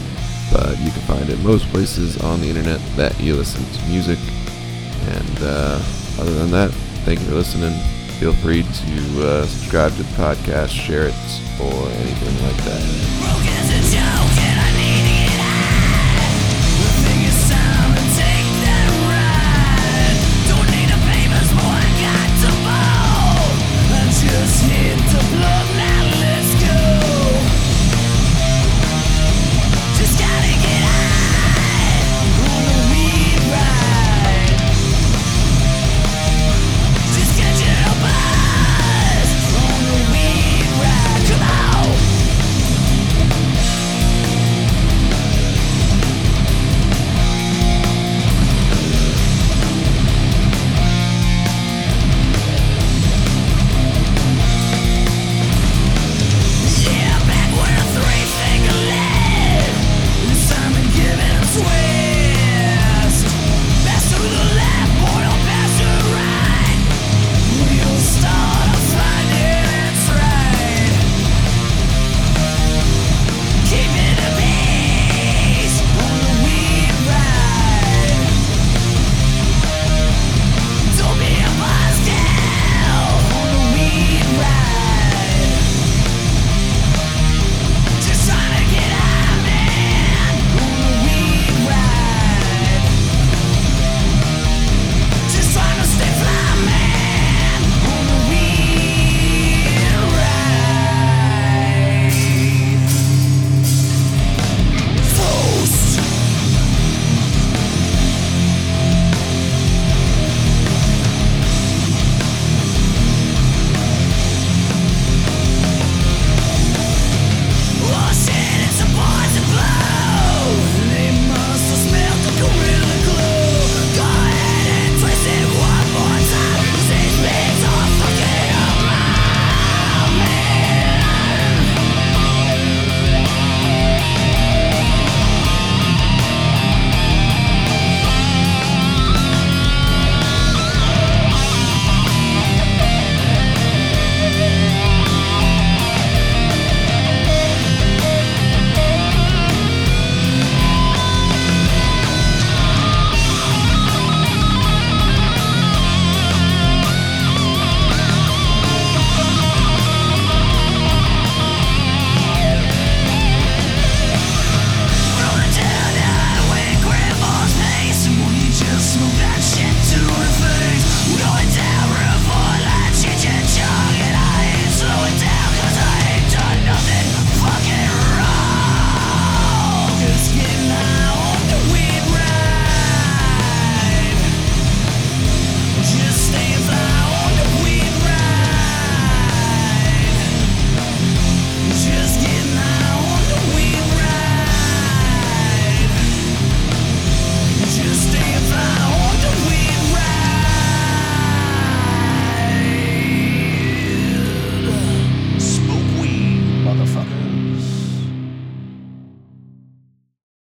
[0.53, 4.18] but you can find it most places on the internet that you listen to music.
[5.07, 5.81] And uh,
[6.18, 6.72] other than that,
[7.05, 7.79] thank you for listening.
[8.18, 11.14] Feel free to uh, subscribe to the podcast, share it,
[11.61, 13.53] or anything like that.